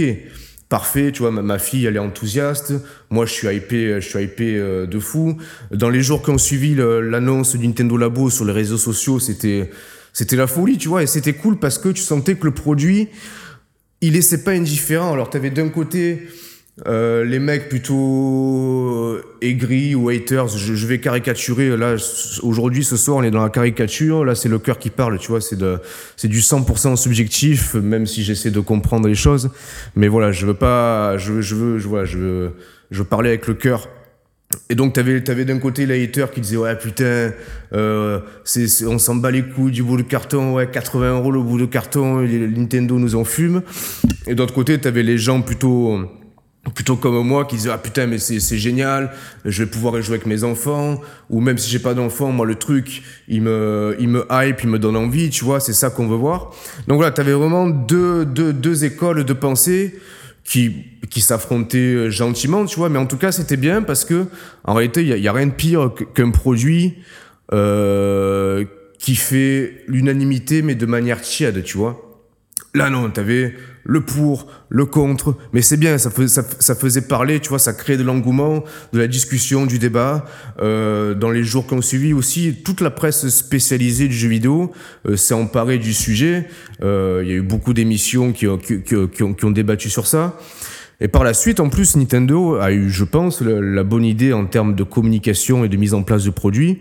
parfait, 0.69 1.11
tu 1.11 1.23
vois, 1.23 1.31
ma, 1.31 1.41
ma, 1.41 1.59
fille, 1.59 1.85
elle 1.85 1.95
est 1.95 1.99
enthousiaste, 1.99 2.73
moi, 3.09 3.25
je 3.25 3.33
suis 3.33 3.47
hypé, 3.47 3.99
je 3.99 4.07
suis 4.07 4.23
hypé 4.23 4.55
euh, 4.55 4.85
de 4.85 4.99
fou. 4.99 5.37
Dans 5.71 5.89
les 5.89 6.01
jours 6.01 6.23
qui 6.23 6.29
ont 6.29 6.37
suivi 6.37 6.75
l'annonce 6.75 7.55
du 7.55 7.67
Nintendo 7.67 7.97
Labo 7.97 8.29
sur 8.29 8.45
les 8.45 8.53
réseaux 8.53 8.77
sociaux, 8.77 9.19
c'était, 9.19 9.71
c'était 10.13 10.35
la 10.35 10.47
folie, 10.47 10.77
tu 10.77 10.87
vois, 10.87 11.03
et 11.03 11.07
c'était 11.07 11.33
cool 11.33 11.57
parce 11.57 11.79
que 11.79 11.89
tu 11.89 12.01
sentais 12.01 12.35
que 12.35 12.45
le 12.45 12.53
produit, 12.53 13.09
il 14.01 14.13
laissait 14.13 14.43
pas 14.43 14.51
indifférent. 14.51 15.11
Alors, 15.11 15.29
tu 15.29 15.37
avais 15.37 15.49
d'un 15.49 15.69
côté 15.69 16.27
euh, 16.87 17.25
les 17.25 17.39
mecs 17.39 17.67
plutôt 17.69 19.17
aigris 19.41 19.95
ou 19.95 20.09
haters, 20.09 20.47
je, 20.47 20.75
je 20.75 20.87
vais 20.87 20.99
caricaturer. 20.99 21.75
Là, 21.75 21.95
aujourd'hui, 22.41 22.83
ce 22.83 22.97
soir, 22.97 23.17
on 23.17 23.23
est 23.23 23.31
dans 23.31 23.43
la 23.43 23.49
caricature. 23.49 24.23
Là, 24.23 24.35
c'est 24.35 24.49
le 24.49 24.59
cœur 24.59 24.79
qui 24.79 24.89
parle, 24.89 25.17
tu 25.19 25.27
vois. 25.29 25.41
C'est 25.41 25.57
de, 25.57 25.79
c'est 26.15 26.27
du 26.27 26.39
100% 26.39 26.95
subjectif, 26.95 27.75
même 27.75 28.05
si 28.05 28.23
j'essaie 28.23 28.51
de 28.51 28.59
comprendre 28.59 29.07
les 29.07 29.15
choses. 29.15 29.49
Mais 29.95 30.07
voilà, 30.07 30.31
je 30.31 30.45
veux 30.45 30.53
pas, 30.53 31.17
je 31.17 31.41
je 31.41 31.55
veux, 31.55 31.79
je, 31.79 31.87
voilà, 31.87 32.05
je 32.05 32.17
veux, 32.17 32.51
je 32.91 32.99
veux 32.99 33.05
parler 33.05 33.29
avec 33.29 33.47
le 33.47 33.53
cœur 33.53 33.87
Et 34.69 34.75
donc, 34.75 34.93
t'avais, 34.93 35.29
avais 35.29 35.45
d'un 35.45 35.59
côté 35.59 35.85
les 35.85 36.03
haters 36.03 36.31
qui 36.31 36.41
disaient, 36.41 36.57
ouais, 36.57 36.77
putain, 36.77 37.31
euh, 37.73 38.19
c'est, 38.43 38.85
on 38.85 38.99
s'en 38.99 39.15
bat 39.15 39.31
les 39.31 39.43
couilles 39.43 39.71
du 39.71 39.83
bout 39.83 39.97
de 39.97 40.03
carton, 40.03 40.55
ouais, 40.55 40.69
80 40.69 41.17
euros 41.17 41.31
le 41.31 41.41
bout 41.41 41.59
de 41.59 41.65
carton, 41.65 42.21
Nintendo 42.21 42.97
nous 42.97 43.15
en 43.15 43.25
fume. 43.25 43.61
Et 44.27 44.35
d'autre 44.35 44.53
côté, 44.53 44.77
t'avais 44.79 45.03
les 45.03 45.17
gens 45.17 45.41
plutôt, 45.41 46.09
plutôt 46.73 46.95
comme 46.95 47.25
moi 47.25 47.45
qui 47.45 47.55
disaient, 47.55 47.71
ah 47.71 47.77
putain, 47.77 48.07
mais 48.07 48.17
c'est, 48.17 48.57
génial, 48.57 49.11
je 49.45 49.63
vais 49.63 49.69
pouvoir 49.69 49.97
y 49.97 50.03
jouer 50.03 50.15
avec 50.15 50.25
mes 50.25 50.43
enfants, 50.43 51.01
ou 51.29 51.41
même 51.41 51.57
si 51.57 51.69
j'ai 51.69 51.79
pas 51.79 51.93
d'enfants, 51.93 52.31
moi, 52.31 52.45
le 52.45 52.55
truc, 52.55 53.03
il 53.27 53.41
me, 53.41 53.95
il 53.99 54.09
me 54.09 54.25
hype, 54.31 54.63
il 54.63 54.69
me 54.69 54.79
donne 54.79 54.95
envie, 54.95 55.29
tu 55.29 55.45
vois, 55.45 55.59
c'est 55.59 55.73
ça 55.73 55.89
qu'on 55.89 56.07
veut 56.07 56.17
voir. 56.17 56.51
Donc 56.87 56.97
voilà, 56.97 57.11
t'avais 57.11 57.33
vraiment 57.33 57.67
deux, 57.67 58.25
deux, 58.25 58.53
deux 58.53 58.85
écoles 58.85 59.23
de 59.23 59.33
pensée 59.33 59.99
qui, 60.43 60.85
qui 61.09 61.21
s'affrontaient 61.21 61.77
euh, 61.77 62.09
gentiment, 62.09 62.65
tu 62.65 62.77
vois. 62.77 62.89
Mais 62.89 62.99
en 62.99 63.05
tout 63.05 63.17
cas, 63.17 63.31
c'était 63.31 63.57
bien 63.57 63.81
parce 63.81 64.05
que, 64.05 64.25
en 64.63 64.73
réalité, 64.73 65.05
il 65.05 65.21
n'y 65.21 65.27
a, 65.27 65.33
rien 65.33 65.47
de 65.47 65.51
pire 65.51 65.91
qu'un 66.15 66.31
produit 66.31 66.95
euh, 67.53 68.65
qui 68.97 69.15
fait 69.15 69.83
l'unanimité, 69.87 70.61
mais 70.61 70.75
de 70.75 70.85
manière 70.85 71.21
tiède, 71.21 71.63
tu 71.63 71.77
vois. 71.77 72.08
Là, 72.75 72.91
non, 72.91 73.09
t'avais 73.09 73.55
le 73.83 74.01
pour, 74.01 74.45
le 74.69 74.85
contre, 74.85 75.35
mais 75.53 75.63
c'est 75.63 75.77
bien, 75.77 75.97
ça, 75.97 76.11
ça, 76.27 76.75
faisait 76.75 77.01
parler, 77.01 77.39
tu 77.39 77.49
vois, 77.49 77.57
ça 77.57 77.73
créait 77.73 77.97
de 77.97 78.03
l'engouement, 78.03 78.63
de 78.93 78.99
la 78.99 79.07
discussion, 79.07 79.65
du 79.65 79.79
débat. 79.79 80.25
Euh, 80.61 81.15
dans 81.15 81.31
les 81.31 81.43
jours 81.43 81.65
qui 81.65 81.73
ont 81.73 81.81
suivi 81.81 82.13
aussi, 82.13 82.57
toute 82.63 82.81
la 82.81 82.91
presse 82.91 83.27
spécialisée 83.29 84.07
du 84.07 84.13
jeu 84.13 84.29
vidéo 84.29 84.71
euh, 85.07 85.15
s'est 85.15 85.33
emparée 85.33 85.79
du 85.79 85.95
sujet. 85.95 86.47
Euh, 86.83 87.21
il 87.23 87.29
y 87.29 87.31
a 87.31 87.37
eu 87.37 87.41
beaucoup 87.41 87.73
d'émissions 87.73 88.31
qui, 88.31 88.45
qui, 88.85 88.95
ont, 88.95 89.07
qui, 89.07 89.45
ont, 89.45 89.51
débattu 89.51 89.89
sur 89.89 90.05
ça. 90.05 90.37
Et 91.01 91.07
par 91.07 91.23
la 91.23 91.33
suite, 91.33 91.59
en 91.59 91.69
plus, 91.69 91.95
Nintendo 91.95 92.57
a 92.57 92.71
eu, 92.71 92.91
je 92.91 93.05
pense, 93.05 93.41
la 93.41 93.83
bonne 93.83 94.05
idée 94.05 94.33
en 94.33 94.45
termes 94.45 94.75
de 94.75 94.83
communication 94.83 95.65
et 95.65 95.69
de 95.69 95.77
mise 95.77 95.95
en 95.95 96.03
place 96.03 96.25
de 96.25 96.29
produits, 96.29 96.79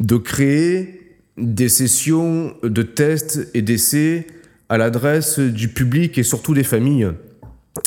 de 0.00 0.16
créer 0.16 1.18
des 1.36 1.68
sessions 1.68 2.54
de 2.62 2.82
tests 2.82 3.50
et 3.52 3.60
d'essais 3.60 4.26
à 4.68 4.78
l'adresse 4.78 5.38
du 5.38 5.68
public 5.68 6.18
et 6.18 6.22
surtout 6.22 6.54
des 6.54 6.64
familles. 6.64 7.08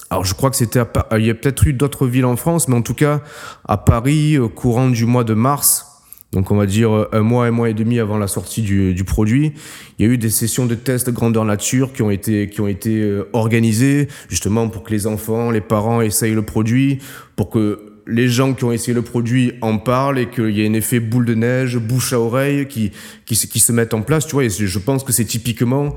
Alors 0.10 0.26
je 0.26 0.34
crois 0.34 0.50
que 0.50 0.56
c'était 0.56 0.82
il 1.18 1.26
y 1.26 1.30
a 1.30 1.34
peut-être 1.34 1.68
eu 1.68 1.74
d'autres 1.74 2.08
villes 2.08 2.26
en 2.26 2.36
France, 2.36 2.68
mais 2.68 2.76
en 2.76 2.82
tout 2.82 2.94
cas 2.94 3.22
à 3.68 3.78
Paris, 3.78 4.38
au 4.38 4.50
courant 4.50 4.90
du 4.90 5.06
mois 5.06 5.24
de 5.24 5.34
mars, 5.34 5.88
donc 6.32 6.50
on 6.50 6.56
va 6.56 6.66
dire 6.66 7.08
un 7.12 7.22
mois, 7.22 7.46
un 7.46 7.52
mois 7.52 7.70
et 7.70 7.74
demi 7.74 8.00
avant 8.00 8.18
la 8.18 8.28
sortie 8.28 8.62
du, 8.62 8.94
du 8.94 9.04
produit, 9.04 9.54
il 10.00 10.06
y 10.06 10.10
a 10.10 10.12
eu 10.12 10.18
des 10.18 10.30
sessions 10.30 10.66
de 10.66 10.76
tests 10.76 11.10
grandeur 11.10 11.44
nature 11.44 11.92
qui 11.92 12.04
ont 12.04 12.12
été 12.12 12.50
qui 12.50 12.62
ont 12.62 12.70
été 12.70 13.02
euh, 13.02 13.30
organisées 13.34 14.08
justement 14.30 14.70
pour 14.70 14.84
que 14.84 14.92
les 14.92 15.08
enfants, 15.08 15.52
les 15.52 15.62
parents 15.62 16.00
essayent 16.02 16.34
le 16.34 16.42
produit, 16.42 17.00
pour 17.36 17.50
que 17.50 17.80
les 18.08 18.30
gens 18.30 18.54
qui 18.54 18.64
ont 18.64 18.72
essayé 18.72 18.94
le 18.94 19.02
produit 19.02 19.54
en 19.62 19.78
parlent 19.78 20.20
et 20.20 20.30
qu'il 20.30 20.58
y 20.58 20.66
a 20.66 20.70
un 20.70 20.74
effet 20.74 21.00
boule 21.00 21.26
de 21.26 21.36
neige, 21.36 21.78
bouche 21.78 22.14
à 22.14 22.20
oreille 22.20 22.66
qui 22.68 22.92
qui, 23.26 23.36
qui 23.36 23.60
se 23.60 23.74
mettent 23.74 23.94
en 23.94 24.02
place. 24.02 24.26
Tu 24.26 24.34
vois, 24.34 24.46
et 24.46 24.50
je 24.50 24.80
pense 24.80 25.04
que 25.04 25.12
c'est 25.12 25.26
typiquement 25.26 25.96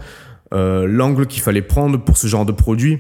euh, 0.53 0.87
l'angle 0.87 1.27
qu'il 1.27 1.43
fallait 1.43 1.63
prendre 1.63 2.03
pour 2.03 2.17
ce 2.17 2.27
genre 2.27 2.45
de 2.45 2.53
produit. 2.53 2.99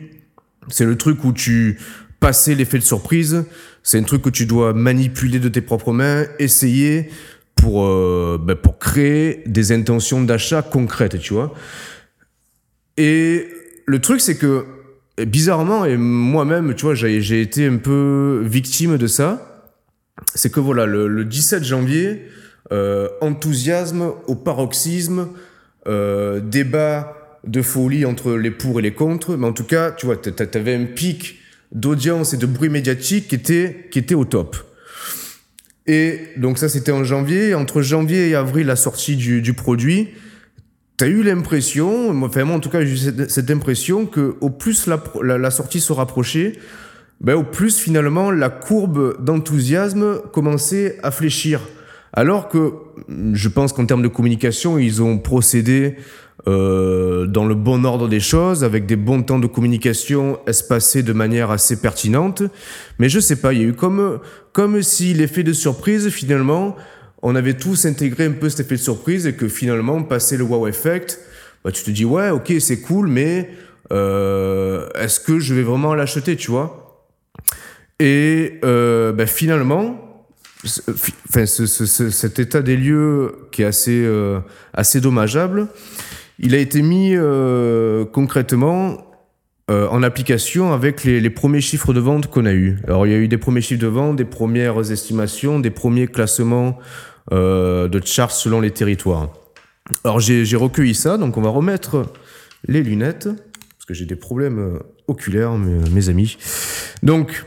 C'est 0.68 0.86
le 0.86 0.96
truc 0.96 1.24
où 1.24 1.32
tu 1.32 1.78
passais 2.20 2.54
l'effet 2.54 2.78
de 2.78 2.84
surprise. 2.84 3.44
C'est 3.82 3.98
un 3.98 4.02
truc 4.02 4.22
que 4.22 4.30
tu 4.30 4.46
dois 4.46 4.72
manipuler 4.72 5.38
de 5.38 5.48
tes 5.48 5.60
propres 5.60 5.92
mains, 5.92 6.24
essayer 6.38 7.10
pour, 7.54 7.84
euh, 7.84 8.40
ben 8.42 8.56
pour 8.56 8.78
créer 8.78 9.42
des 9.46 9.72
intentions 9.72 10.22
d'achat 10.22 10.62
concrètes, 10.62 11.18
tu 11.20 11.34
vois. 11.34 11.52
Et 12.96 13.46
le 13.86 14.00
truc, 14.00 14.20
c'est 14.20 14.36
que, 14.36 14.64
bizarrement, 15.26 15.84
et 15.84 15.96
moi-même, 15.96 16.74
tu 16.74 16.86
vois, 16.86 16.94
j'ai 16.94 17.40
été 17.40 17.66
un 17.66 17.76
peu 17.76 18.42
victime 18.44 18.96
de 18.96 19.06
ça. 19.06 19.70
C'est 20.34 20.50
que 20.50 20.60
voilà, 20.60 20.86
le, 20.86 21.24
17 21.24 21.62
janvier, 21.62 22.22
euh, 22.72 23.08
enthousiasme 23.20 24.12
au 24.26 24.34
paroxysme, 24.34 25.28
débat 25.86 27.23
de 27.46 27.62
folie 27.62 28.04
entre 28.04 28.34
les 28.34 28.50
pour 28.50 28.78
et 28.78 28.82
les 28.82 28.92
contre, 28.92 29.36
mais 29.36 29.46
en 29.46 29.52
tout 29.52 29.64
cas, 29.64 29.90
tu 29.92 30.06
vois, 30.06 30.16
tu 30.16 30.30
avais 30.54 30.74
un 30.74 30.84
pic 30.84 31.36
d'audience 31.72 32.32
et 32.34 32.36
de 32.36 32.46
bruit 32.46 32.68
médiatique 32.68 33.28
qui 33.28 33.34
était, 33.34 33.88
qui 33.90 33.98
était 33.98 34.14
au 34.14 34.24
top. 34.24 34.56
Et 35.86 36.20
donc 36.36 36.58
ça, 36.58 36.68
c'était 36.68 36.92
en 36.92 37.04
janvier. 37.04 37.54
Entre 37.54 37.82
janvier 37.82 38.30
et 38.30 38.34
avril, 38.34 38.66
la 38.66 38.76
sortie 38.76 39.16
du, 39.16 39.42
du 39.42 39.52
produit, 39.52 40.08
tu 40.96 41.04
as 41.04 41.08
eu 41.08 41.22
l'impression, 41.22 42.10
enfin 42.24 42.44
moi 42.44 42.56
en 42.56 42.60
tout 42.60 42.70
cas, 42.70 42.84
j'ai 42.84 42.92
eu 42.92 42.96
cette, 42.96 43.30
cette, 43.30 43.50
impression 43.50 44.06
que 44.06 44.36
au 44.40 44.50
plus 44.50 44.86
la, 44.86 45.02
la, 45.22 45.50
sortie 45.50 45.80
se 45.80 45.92
rapprochait, 45.92 46.52
ben, 47.20 47.34
au 47.34 47.42
plus 47.42 47.78
finalement 47.78 48.30
la 48.30 48.48
courbe 48.48 49.22
d'enthousiasme 49.22 50.20
commençait 50.32 50.98
à 51.02 51.10
fléchir. 51.10 51.60
Alors 52.12 52.48
que 52.48 52.74
je 53.32 53.48
pense 53.48 53.72
qu'en 53.72 53.86
termes 53.86 54.02
de 54.02 54.08
communication, 54.08 54.78
ils 54.78 55.02
ont 55.02 55.18
procédé 55.18 55.96
euh, 56.46 57.26
dans 57.26 57.46
le 57.46 57.54
bon 57.54 57.84
ordre 57.84 58.08
des 58.08 58.20
choses, 58.20 58.64
avec 58.64 58.86
des 58.86 58.96
bons 58.96 59.22
temps 59.22 59.38
de 59.38 59.46
communication 59.46 60.38
espacés 60.46 61.02
de 61.02 61.12
manière 61.12 61.50
assez 61.50 61.80
pertinente. 61.80 62.42
Mais 62.98 63.08
je 63.08 63.20
sais 63.20 63.36
pas, 63.36 63.52
il 63.52 63.60
y 63.60 63.64
a 63.64 63.68
eu 63.68 63.72
comme, 63.72 64.20
comme 64.52 64.82
si 64.82 65.14
l'effet 65.14 65.42
de 65.42 65.52
surprise, 65.52 66.08
finalement, 66.10 66.76
on 67.22 67.34
avait 67.34 67.54
tous 67.54 67.86
intégré 67.86 68.26
un 68.26 68.32
peu 68.32 68.50
cet 68.50 68.66
effet 68.66 68.74
de 68.76 68.80
surprise 68.80 69.26
et 69.26 69.34
que 69.34 69.48
finalement, 69.48 70.02
passer 70.02 70.36
le 70.36 70.44
wow 70.44 70.66
effect, 70.68 71.18
bah, 71.64 71.72
tu 71.72 71.82
te 71.82 71.90
dis, 71.90 72.04
ouais, 72.04 72.28
ok, 72.30 72.52
c'est 72.60 72.80
cool, 72.80 73.08
mais 73.08 73.50
euh, 73.92 74.88
est-ce 74.94 75.20
que 75.20 75.38
je 75.38 75.54
vais 75.54 75.62
vraiment 75.62 75.94
l'acheter, 75.94 76.36
tu 76.36 76.50
vois? 76.50 77.06
Et 77.98 78.60
euh, 78.64 79.12
bah, 79.12 79.26
finalement, 79.26 80.26
enfin, 81.28 81.46
ce, 81.46 81.66
ce, 81.66 82.10
cet 82.10 82.38
état 82.38 82.60
des 82.60 82.76
lieux 82.76 83.48
qui 83.52 83.62
est 83.62 83.66
assez, 83.66 84.04
euh, 84.04 84.40
assez 84.72 85.00
dommageable, 85.00 85.68
il 86.38 86.54
a 86.54 86.58
été 86.58 86.82
mis 86.82 87.14
euh, 87.14 88.04
concrètement 88.04 88.98
euh, 89.70 89.88
en 89.88 90.02
application 90.02 90.74
avec 90.74 91.04
les, 91.04 91.30
premiers 91.30 91.62
chiffres 91.62 91.94
de 91.94 92.00
vente 92.00 92.26
qu'on 92.26 92.44
a 92.44 92.52
eu. 92.52 92.76
Alors 92.86 93.06
il 93.06 93.12
y 93.12 93.14
a 93.14 93.18
eu 93.18 93.28
des 93.28 93.38
premiers 93.38 93.62
chiffres 93.62 93.80
de 93.80 93.86
vente, 93.86 94.16
des 94.16 94.26
premières 94.26 94.90
estimations, 94.90 95.58
des 95.58 95.70
premiers 95.70 96.06
classements 96.06 96.78
euh, 97.32 97.88
de 97.88 97.98
charts 98.04 98.32
selon 98.32 98.60
les 98.60 98.72
territoires. 98.72 99.32
Alors 100.04 100.20
j'ai 100.20 100.56
recueilli 100.56 100.94
ça, 100.94 101.16
donc 101.16 101.38
on 101.38 101.40
va 101.40 101.48
remettre 101.48 102.04
les 102.68 102.82
lunettes, 102.82 103.24
parce 103.24 103.86
que 103.88 103.94
j'ai 103.94 104.04
des 104.04 104.16
problèmes 104.16 104.58
euh, 104.58 104.78
oculaires, 105.08 105.52
mes, 105.52 105.88
mes 105.88 106.10
amis. 106.10 106.36
Donc 107.02 107.46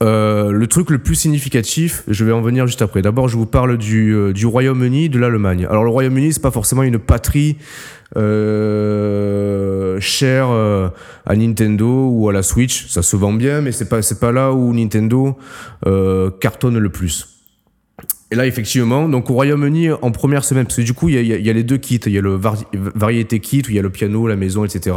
euh, 0.00 0.52
le 0.52 0.66
truc 0.68 0.90
le 0.90 0.98
plus 0.98 1.16
significatif, 1.16 2.04
je 2.06 2.24
vais 2.24 2.32
en 2.32 2.40
venir 2.40 2.66
juste 2.66 2.82
après. 2.82 3.02
D'abord, 3.02 3.28
je 3.28 3.36
vous 3.36 3.46
parle 3.46 3.76
du, 3.76 4.14
euh, 4.14 4.32
du 4.32 4.46
Royaume-Uni, 4.46 5.08
de 5.08 5.18
l'Allemagne. 5.18 5.66
Alors, 5.68 5.82
le 5.82 5.90
Royaume-Uni, 5.90 6.32
c'est 6.32 6.42
pas 6.42 6.52
forcément 6.52 6.84
une 6.84 6.98
patrie 6.98 7.56
euh, 8.16 9.98
chère 10.00 10.50
euh, 10.50 10.88
à 11.26 11.34
Nintendo 11.34 12.08
ou 12.10 12.28
à 12.28 12.32
la 12.32 12.42
Switch. 12.42 12.86
Ça 12.86 13.02
se 13.02 13.16
vend 13.16 13.32
bien, 13.32 13.60
mais 13.60 13.72
c'est 13.72 13.88
pas 13.88 14.00
c'est 14.02 14.20
pas 14.20 14.30
là 14.30 14.52
où 14.52 14.72
Nintendo 14.72 15.36
cartonne 16.40 16.78
le 16.78 16.88
plus. 16.90 17.37
Et 18.30 18.34
là, 18.34 18.46
effectivement, 18.46 19.08
donc 19.08 19.30
au 19.30 19.34
Royaume-Uni, 19.34 19.90
en 19.90 20.10
première 20.10 20.44
semaine, 20.44 20.64
parce 20.64 20.76
que 20.76 20.82
du 20.82 20.92
coup, 20.92 21.08
il 21.08 21.22
y 21.24 21.50
a, 21.50 21.52
les 21.52 21.64
deux 21.64 21.78
kits. 21.78 22.00
Il 22.04 22.12
y 22.12 22.18
a 22.18 22.20
le 22.20 22.38
variété 22.94 23.40
kit, 23.40 23.62
où 23.66 23.70
il 23.70 23.76
y 23.76 23.78
a 23.78 23.82
le 23.82 23.90
piano, 23.90 24.26
la 24.26 24.36
maison, 24.36 24.64
etc. 24.64 24.96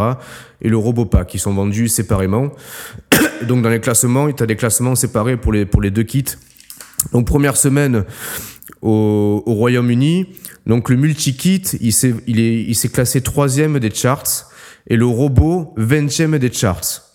Et 0.62 0.68
le 0.68 0.78
robot 0.78 1.06
pack, 1.06 1.28
qui 1.28 1.40
sont 1.40 1.54
vendus 1.54 1.88
séparément. 1.88 2.52
donc 3.48 3.64
dans 3.64 3.70
les 3.70 3.80
classements, 3.80 4.32
tu 4.32 4.44
as 4.44 4.46
des 4.46 4.58
classements 4.58 4.96
séparés 4.96 5.38
pour 5.38 5.54
les, 5.54 5.66
pour 5.66 5.82
les 5.82 5.92
deux 5.92 6.04
kits. 6.04 6.26
Donc 7.14 7.26
première 7.26 7.56
semaine 7.56 8.04
au, 8.82 9.42
au 9.46 9.54
Royaume-Uni, 9.54 10.28
donc 10.68 10.90
le 10.90 10.98
multi-kit, 10.98 11.64
il 11.80 11.94
s'est 11.94 12.14
il 12.28 12.40
est, 12.40 12.64
il 12.64 12.92
classé 12.92 13.22
troisième 13.22 13.80
des 13.80 13.92
charts. 13.92 14.50
Et 14.88 14.98
le 14.98 15.06
robot, 15.06 15.74
vingtième 15.78 16.38
des 16.38 16.52
charts. 16.52 17.11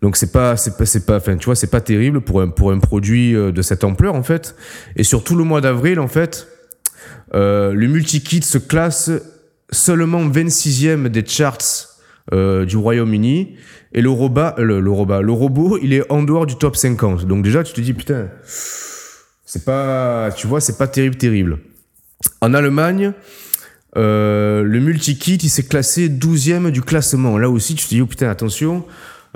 Donc 0.00 0.16
c'est 0.16 0.30
pas 0.30 0.56
c'est 0.56 0.76
pas 0.76 0.86
c'est 0.86 1.06
pas 1.06 1.16
enfin 1.16 1.36
tu 1.36 1.46
vois 1.46 1.56
c'est 1.56 1.70
pas 1.70 1.80
terrible 1.80 2.20
pour 2.20 2.40
un 2.40 2.48
pour 2.48 2.70
un 2.70 2.78
produit 2.78 3.34
euh, 3.34 3.50
de 3.50 3.62
cette 3.62 3.82
ampleur 3.82 4.14
en 4.14 4.22
fait. 4.22 4.54
Et 4.96 5.02
sur 5.02 5.24
tout 5.24 5.34
le 5.34 5.44
mois 5.44 5.60
d'avril 5.60 5.98
en 5.98 6.06
fait, 6.06 6.46
euh, 7.34 7.72
le 7.72 7.86
multi-kit 7.88 8.42
se 8.42 8.58
classe 8.58 9.10
seulement 9.70 10.24
26e 10.24 11.08
des 11.08 11.26
charts 11.26 11.88
euh, 12.32 12.64
du 12.64 12.76
Royaume-Uni 12.76 13.56
et 13.92 14.00
le 14.00 14.10
robot 14.10 14.50
le, 14.58 14.90
robot 14.90 15.22
le 15.22 15.32
robot 15.32 15.78
il 15.82 15.92
est 15.92 16.10
en 16.12 16.22
dehors 16.22 16.46
du 16.46 16.54
top 16.54 16.76
50. 16.76 17.26
Donc 17.26 17.42
déjà 17.42 17.64
tu 17.64 17.72
te 17.72 17.80
dis 17.80 17.92
putain 17.92 18.28
c'est 19.44 19.64
pas 19.64 20.30
tu 20.36 20.46
vois 20.46 20.60
c'est 20.60 20.78
pas 20.78 20.86
terrible 20.86 21.16
terrible. 21.16 21.58
En 22.40 22.54
Allemagne 22.54 23.14
le 23.96 24.78
multi-kit 24.78 25.38
il 25.38 25.50
s'est 25.50 25.64
classé 25.64 26.08
12e 26.08 26.70
du 26.70 26.82
classement. 26.82 27.36
Là 27.36 27.50
aussi 27.50 27.74
tu 27.74 27.84
te 27.84 27.88
dis 27.90 28.00
oh 28.00 28.06
putain 28.06 28.30
attention 28.30 28.84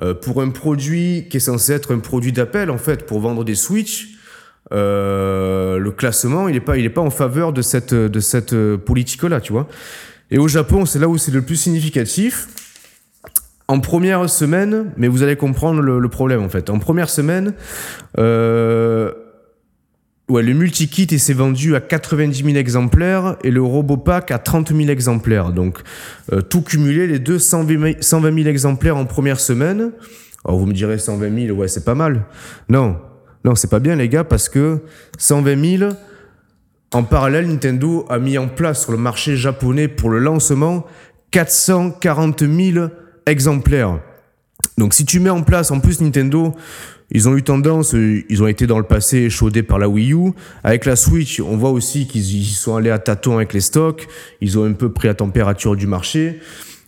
euh, 0.02 0.14
pour 0.14 0.42
un 0.42 0.50
produit 0.50 1.26
qui 1.30 1.37
est 1.37 1.40
censé 1.40 1.73
être 1.73 1.94
un 1.94 1.99
produit 1.99 2.32
d'appel, 2.32 2.71
en 2.71 2.78
fait, 2.78 3.06
pour 3.06 3.21
vendre 3.21 3.44
des 3.44 3.54
Switch, 3.54 4.09
euh, 4.73 5.78
le 5.78 5.90
classement, 5.90 6.49
il 6.49 6.54
n'est 6.54 6.61
pas, 6.61 6.76
il 6.76 6.85
est 6.85 6.90
pas 6.90 7.00
en 7.00 7.11
faveur 7.11 7.52
de 7.52 7.62
cette, 7.62 7.94
de 7.94 8.21
cette 8.21 8.54
politique-là, 8.76 9.40
tu 9.40 9.52
vois. 9.52 9.68
Et 10.30 10.38
au 10.38 10.49
Japon, 10.49 10.87
c'est 10.87 10.99
là 10.99 11.09
où 11.09 11.18
c'est 11.18 11.30
le 11.30 11.42
plus 11.42 11.56
significatif. 11.56 12.49
En 13.68 13.80
première 13.80 14.28
semaine, 14.28 14.92
mais 14.97 15.09
vous 15.09 15.23
allez 15.23 15.37
comprendre 15.37 15.80
le, 15.80 15.99
le 15.99 16.09
problème 16.09 16.42
en 16.42 16.49
fait. 16.49 16.68
En 16.68 16.78
première 16.78 17.09
semaine, 17.09 17.54
euh, 18.18 19.12
Ouais, 20.29 20.43
le 20.43 20.55
multi-kit 20.55 21.19
s'est 21.19 21.33
vendu 21.33 21.75
à 21.75 21.81
90 21.81 22.45
000 22.45 22.57
exemplaires 22.57 23.37
et 23.43 23.50
le 23.50 23.61
RoboPack 23.61 24.31
à 24.31 24.38
30 24.38 24.69
000 24.69 24.88
exemplaires. 24.88 25.52
Donc, 25.52 25.79
euh, 26.33 26.41
tout 26.41 26.62
cumulé, 26.62 27.09
les 27.09 27.19
deux 27.19 27.38
120 27.38 28.00
000 28.00 28.49
exemplaires 28.49 28.97
en 28.97 29.05
première 29.05 29.41
semaine. 29.41 29.91
Alors, 30.45 30.59
vous 30.59 30.67
me 30.67 30.73
direz 30.73 30.99
120 30.99 31.47
000, 31.47 31.59
ouais, 31.59 31.67
c'est 31.67 31.85
pas 31.85 31.97
mal. 31.97 32.25
Non, 32.69 32.99
non, 33.45 33.57
c'est 33.57 33.69
pas 33.69 33.81
bien, 33.81 33.97
les 33.97 34.09
gars, 34.09 34.23
parce 34.23 34.49
que 34.49 34.81
120 35.19 35.79
000, 35.79 35.93
en 36.95 37.02
parallèle, 37.02 37.49
Nintendo 37.49 38.07
a 38.09 38.19
mis 38.19 38.38
en 38.38 38.49
place 38.49 38.83
sur 38.83 38.93
le 38.93 38.99
marché 38.99 39.37
japonais 39.37 39.88
pour 39.88 40.09
le 40.09 40.21
lancement 40.21 40.87
440 41.33 42.45
000 42.49 42.87
exemplaires. 43.26 43.99
Donc, 44.79 44.95
si 44.95 45.05
tu 45.05 45.19
mets 45.19 45.31
en 45.31 45.43
place, 45.43 45.73
en 45.73 45.81
plus, 45.81 46.00
Nintendo, 46.00 46.55
ils 47.14 47.28
ont 47.28 47.37
eu 47.37 47.42
tendance, 47.42 47.92
ils 47.92 48.42
ont 48.42 48.47
été 48.47 48.66
dans 48.66 48.78
le 48.78 48.85
passé 48.85 49.19
échaudés 49.19 49.62
par 49.62 49.78
la 49.78 49.87
Wii 49.87 50.14
U. 50.14 50.33
Avec 50.64 50.87
la 50.87 50.97
Switch, 50.97 51.40
on 51.40 51.59
voit 51.59 51.71
aussi 51.71 52.07
qu'ils 52.07 52.45
sont 52.47 52.75
allés 52.75 52.90
à 52.90 52.99
tâtons 52.99 53.37
avec 53.37 53.52
les 53.52 53.61
stocks. 53.61 54.09
Ils 54.40 54.59
ont 54.59 54.64
un 54.64 54.73
peu 54.73 54.90
pris 54.90 55.09
la 55.09 55.14
température 55.14 55.76
du 55.76 55.87
marché. 55.87 56.40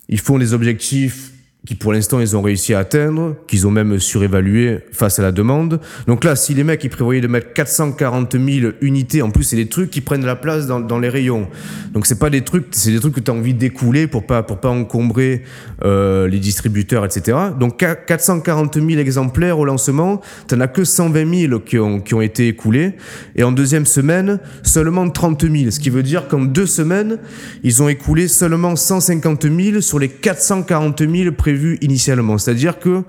Ils 0.08 0.20
font 0.20 0.38
des 0.38 0.54
objectifs 0.54 1.33
qui 1.66 1.74
pour 1.74 1.92
l'instant 1.94 2.20
ils 2.20 2.36
ont 2.36 2.42
réussi 2.42 2.74
à 2.74 2.80
atteindre, 2.80 3.36
qu'ils 3.46 3.66
ont 3.66 3.70
même 3.70 3.98
surévalué 3.98 4.80
face 4.92 5.18
à 5.18 5.22
la 5.22 5.32
demande. 5.32 5.80
Donc 6.06 6.24
là, 6.24 6.36
si 6.36 6.52
les 6.52 6.64
mecs 6.64 6.84
ils 6.84 6.90
prévoyaient 6.90 7.22
de 7.22 7.26
mettre 7.26 7.52
440 7.54 8.32
000 8.32 8.72
unités, 8.82 9.22
en 9.22 9.30
plus 9.30 9.44
c'est 9.44 9.56
des 9.56 9.68
trucs 9.68 9.90
qui 9.90 10.02
prennent 10.02 10.26
la 10.26 10.36
place 10.36 10.66
dans, 10.66 10.80
dans 10.80 10.98
les 10.98 11.08
rayons. 11.08 11.48
Donc 11.92 12.06
c'est 12.06 12.18
pas 12.18 12.28
des 12.28 12.42
trucs, 12.42 12.66
c'est 12.72 12.90
des 12.90 13.00
trucs 13.00 13.14
que 13.14 13.20
tu 13.20 13.30
as 13.30 13.34
envie 13.34 13.54
d'écouler 13.54 14.06
pour 14.06 14.26
pas 14.26 14.42
pour 14.42 14.58
pas 14.58 14.68
encombrer 14.68 15.42
euh, 15.84 16.28
les 16.28 16.38
distributeurs, 16.38 17.04
etc. 17.04 17.38
Donc 17.58 17.78
440 17.78 18.74
000 18.74 18.88
exemplaires 19.00 19.58
au 19.58 19.64
lancement, 19.64 20.20
t'en 20.48 20.60
as 20.60 20.68
que 20.68 20.84
120 20.84 21.48
000 21.48 21.60
qui 21.60 21.78
ont 21.78 22.00
qui 22.00 22.14
ont 22.14 22.20
été 22.20 22.48
écoulés, 22.48 22.92
et 23.36 23.42
en 23.42 23.52
deuxième 23.52 23.86
semaine 23.86 24.38
seulement 24.62 25.08
30 25.08 25.50
000, 25.50 25.70
ce 25.70 25.80
qui 25.80 25.88
veut 25.88 26.02
dire 26.02 26.28
qu'en 26.28 26.42
deux 26.42 26.66
semaines 26.66 27.18
ils 27.62 27.82
ont 27.82 27.88
écoulé 27.88 28.28
seulement 28.28 28.76
150 28.76 29.44
000 29.44 29.80
sur 29.80 29.98
les 29.98 30.08
440 30.08 30.98
000 30.98 31.32
prévus 31.32 31.53
vu 31.54 31.78
initialement. 31.80 32.38
C'est-à-dire 32.38 32.78
que 32.78 33.02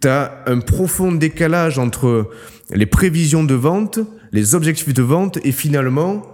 tu 0.00 0.08
as 0.08 0.42
un 0.46 0.60
profond 0.60 1.12
décalage 1.12 1.78
entre 1.78 2.30
les 2.70 2.86
prévisions 2.86 3.44
de 3.44 3.54
vente, 3.54 3.98
les 4.32 4.54
objectifs 4.54 4.94
de 4.94 5.02
vente 5.02 5.38
et 5.44 5.52
finalement 5.52 6.26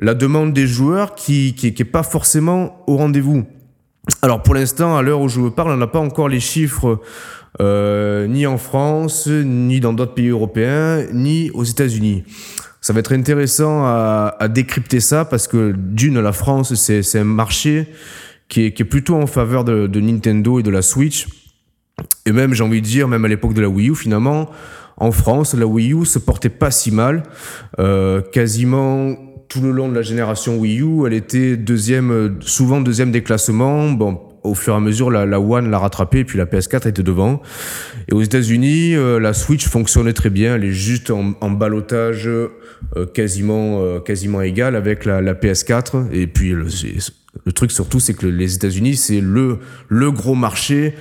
la 0.00 0.14
demande 0.14 0.52
des 0.52 0.66
joueurs 0.66 1.14
qui 1.14 1.54
qui, 1.54 1.74
qui 1.74 1.82
est 1.82 1.84
pas 1.84 2.02
forcément 2.02 2.84
au 2.86 2.96
rendez-vous. 2.96 3.44
Alors 4.22 4.42
pour 4.42 4.54
l'instant, 4.54 4.96
à 4.96 5.02
l'heure 5.02 5.20
où 5.20 5.28
je 5.28 5.40
vous 5.40 5.50
parle, 5.50 5.72
on 5.72 5.76
n'a 5.76 5.86
pas 5.86 5.98
encore 5.98 6.28
les 6.28 6.40
chiffres 6.40 7.00
euh, 7.60 8.26
ni 8.26 8.46
en 8.46 8.58
France, 8.58 9.26
ni 9.26 9.80
dans 9.80 9.92
d'autres 9.92 10.14
pays 10.14 10.28
européens, 10.28 11.04
ni 11.12 11.50
aux 11.50 11.64
États-Unis. 11.64 12.24
Ça 12.80 12.92
va 12.92 13.00
être 13.00 13.12
intéressant 13.12 13.84
à 13.84 14.48
décrypter 14.48 15.00
ça 15.00 15.24
parce 15.24 15.48
que 15.48 15.74
d'une, 15.76 16.20
la 16.20 16.32
France, 16.32 16.74
c'est 16.74 17.18
un 17.18 17.24
marché 17.24 17.88
qui 18.48 18.66
est, 18.66 18.72
qui 18.72 18.82
est 18.82 18.86
plutôt 18.86 19.16
en 19.16 19.26
faveur 19.26 19.64
de, 19.64 19.86
de, 19.86 20.00
Nintendo 20.00 20.58
et 20.58 20.62
de 20.62 20.70
la 20.70 20.82
Switch. 20.82 21.26
Et 22.26 22.32
même, 22.32 22.54
j'ai 22.54 22.62
envie 22.62 22.80
de 22.80 22.86
dire, 22.86 23.08
même 23.08 23.24
à 23.24 23.28
l'époque 23.28 23.54
de 23.54 23.60
la 23.60 23.68
Wii 23.68 23.90
U, 23.90 23.94
finalement, 23.94 24.50
en 24.96 25.12
France, 25.12 25.54
la 25.54 25.66
Wii 25.66 25.92
U 25.92 26.04
se 26.04 26.18
portait 26.18 26.48
pas 26.48 26.70
si 26.70 26.90
mal. 26.90 27.22
Euh, 27.78 28.20
quasiment 28.20 29.16
tout 29.48 29.60
le 29.60 29.70
long 29.70 29.88
de 29.88 29.94
la 29.94 30.02
génération 30.02 30.58
Wii 30.58 30.80
U, 30.80 31.06
elle 31.06 31.14
était 31.14 31.56
deuxième, 31.56 32.36
souvent 32.40 32.80
deuxième 32.80 33.10
des 33.10 33.22
classements. 33.22 33.90
Bon, 33.90 34.20
au 34.42 34.54
fur 34.54 34.74
et 34.74 34.76
à 34.76 34.80
mesure, 34.80 35.10
la, 35.10 35.26
la 35.26 35.40
One 35.40 35.70
l'a 35.70 35.78
rattrapé, 35.78 36.20
et 36.20 36.24
puis 36.24 36.38
la 36.38 36.46
PS4 36.46 36.88
était 36.88 37.02
devant. 37.02 37.40
Et 38.08 38.14
aux 38.14 38.22
États-Unis, 38.22 38.94
euh, 38.94 39.18
la 39.18 39.34
Switch 39.34 39.66
fonctionnait 39.66 40.12
très 40.12 40.30
bien. 40.30 40.56
Elle 40.56 40.64
est 40.64 40.72
juste 40.72 41.10
en, 41.10 41.34
en 41.40 41.50
balotage 41.50 42.26
euh, 42.26 42.48
quasiment, 43.12 43.80
euh, 43.80 44.00
quasiment 44.00 44.42
égal 44.42 44.76
avec 44.76 45.04
la, 45.04 45.20
la 45.20 45.34
PS4. 45.34 46.10
Et 46.12 46.26
puis, 46.26 46.50
le, 46.50 46.66
le 47.44 47.52
truc 47.52 47.72
surtout, 47.72 48.00
c'est 48.00 48.14
que 48.14 48.26
les 48.26 48.54
États-Unis, 48.54 48.96
c'est 48.96 49.20
le, 49.20 49.58
le 49.88 50.10
gros 50.12 50.34
marché 50.34 50.94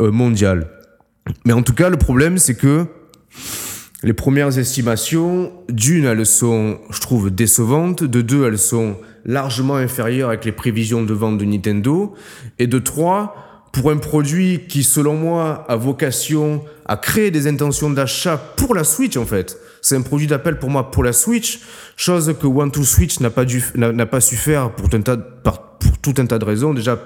euh, 0.00 0.10
mondial. 0.10 0.70
Mais 1.44 1.52
en 1.52 1.62
tout 1.62 1.74
cas, 1.74 1.88
le 1.88 1.96
problème, 1.96 2.38
c'est 2.38 2.54
que 2.54 2.86
les 4.02 4.12
premières 4.12 4.58
estimations, 4.58 5.52
d'une, 5.70 6.04
elles 6.04 6.26
sont, 6.26 6.78
je 6.90 7.00
trouve, 7.00 7.30
décevantes. 7.30 8.04
De 8.04 8.20
deux, 8.20 8.46
elles 8.46 8.58
sont 8.58 8.98
largement 9.24 9.76
inférieures 9.76 10.28
avec 10.28 10.44
les 10.44 10.52
prévisions 10.52 11.02
de 11.02 11.14
vente 11.14 11.38
de 11.38 11.44
Nintendo. 11.44 12.14
Et 12.58 12.66
de 12.66 12.78
trois, 12.78 13.34
pour 13.72 13.90
un 13.90 13.96
produit 13.96 14.66
qui, 14.68 14.84
selon 14.84 15.14
moi, 15.16 15.64
a 15.68 15.76
vocation 15.76 16.62
à 16.84 16.96
créer 16.98 17.30
des 17.30 17.46
intentions 17.46 17.88
d'achat 17.88 18.36
pour 18.36 18.74
la 18.74 18.84
Switch, 18.84 19.16
en 19.16 19.24
fait. 19.24 19.58
C'est 19.84 19.96
un 19.96 20.00
produit 20.00 20.26
d'appel 20.26 20.58
pour 20.58 20.70
moi 20.70 20.90
pour 20.90 21.04
la 21.04 21.12
Switch, 21.12 21.60
chose 21.94 22.34
que 22.40 22.46
One 22.46 22.70
to 22.70 22.84
Switch 22.84 23.20
n'a 23.20 23.28
pas 23.28 23.44
dû, 23.44 23.62
n'a 23.74 24.06
pas 24.06 24.22
su 24.22 24.34
faire 24.34 24.74
pour 24.74 24.88
tout 24.88 24.96
un 24.96 25.02
tas, 25.02 25.18
par, 25.18 25.76
pour 25.76 25.98
tout 25.98 26.14
un 26.16 26.24
tas 26.24 26.38
de 26.38 26.44
raisons. 26.46 26.72
Déjà, 26.72 26.98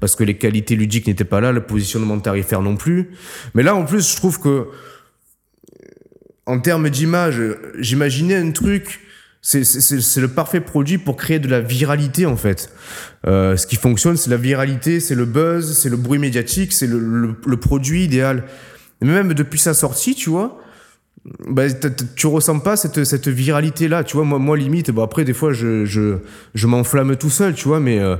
parce 0.00 0.16
que 0.16 0.24
les 0.24 0.38
qualités 0.38 0.74
ludiques 0.74 1.06
n'étaient 1.06 1.24
pas 1.24 1.42
là, 1.42 1.52
le 1.52 1.60
positionnement 1.60 2.18
tarifaire 2.18 2.62
non 2.62 2.76
plus. 2.76 3.10
Mais 3.52 3.62
là, 3.62 3.74
en 3.74 3.84
plus, 3.84 4.10
je 4.10 4.16
trouve 4.16 4.40
que, 4.40 4.68
en 6.46 6.60
termes 6.60 6.88
d'image, 6.88 7.42
j'imaginais 7.78 8.36
un 8.36 8.52
truc, 8.52 9.00
c'est 9.42 9.60
le 9.60 10.28
parfait 10.28 10.62
produit 10.62 10.96
pour 10.96 11.16
créer 11.16 11.40
de 11.40 11.48
la 11.48 11.60
viralité 11.60 12.24
en 12.24 12.38
fait. 12.38 12.70
Euh, 13.26 13.58
ce 13.58 13.66
qui 13.66 13.76
fonctionne, 13.76 14.16
c'est 14.16 14.30
la 14.30 14.38
viralité, 14.38 14.98
c'est 14.98 15.14
le 15.14 15.26
buzz, 15.26 15.76
c'est 15.76 15.90
le 15.90 15.98
bruit 15.98 16.18
médiatique, 16.18 16.72
c'est 16.72 16.86
le, 16.86 16.98
le, 16.98 17.36
le, 17.46 17.56
produit 17.58 18.04
idéal. 18.04 18.44
Mais 19.02 19.12
même 19.12 19.34
depuis 19.34 19.58
sa 19.58 19.74
sortie, 19.74 20.14
tu 20.14 20.30
vois, 20.30 20.63
bah, 21.48 21.64
tu 22.16 22.26
ressens 22.26 22.58
pas 22.58 22.76
cette, 22.76 23.04
cette 23.04 23.28
viralité 23.28 23.88
là, 23.88 24.04
tu 24.04 24.16
vois. 24.16 24.24
Moi, 24.24 24.38
moi 24.38 24.56
limite, 24.56 24.90
bon 24.90 25.02
après 25.02 25.24
des 25.24 25.32
fois 25.32 25.52
je, 25.52 25.84
je, 25.84 26.18
je 26.54 26.66
m'enflamme 26.66 27.16
tout 27.16 27.30
seul, 27.30 27.54
tu 27.54 27.68
vois, 27.68 27.80
mais 27.80 27.98
euh, 27.98 28.16